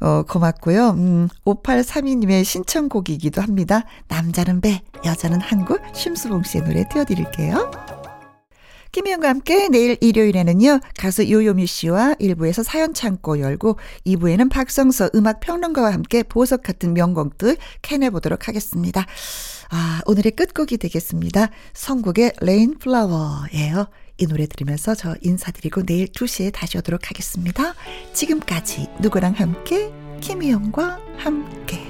[0.00, 0.90] 어, 고맙고요.
[0.90, 3.84] 음, 5832님의 신청곡이기도 합니다.
[4.08, 7.70] 남자는 배, 여자는 항구, 심수봉 씨의 노래 띄워드릴게요.
[8.92, 15.92] 김희영과 함께 내일 일요일에는요, 가수 요요미 씨와 1부에서 사연 창고 열고, 2부에는 박성서 음악 평론가와
[15.92, 19.06] 함께 보석 같은 명곡들 캐내보도록 하겠습니다.
[19.70, 21.50] 아, 오늘의 끝곡이 되겠습니다.
[21.74, 23.88] 성국의 Rain Flower예요.
[24.16, 27.74] 이 노래 들으면서 저 인사드리고 내일 2시에 다시 오도록 하겠습니다.
[28.12, 29.92] 지금까지 누구랑 함께?
[30.20, 31.87] 김희영과 함께.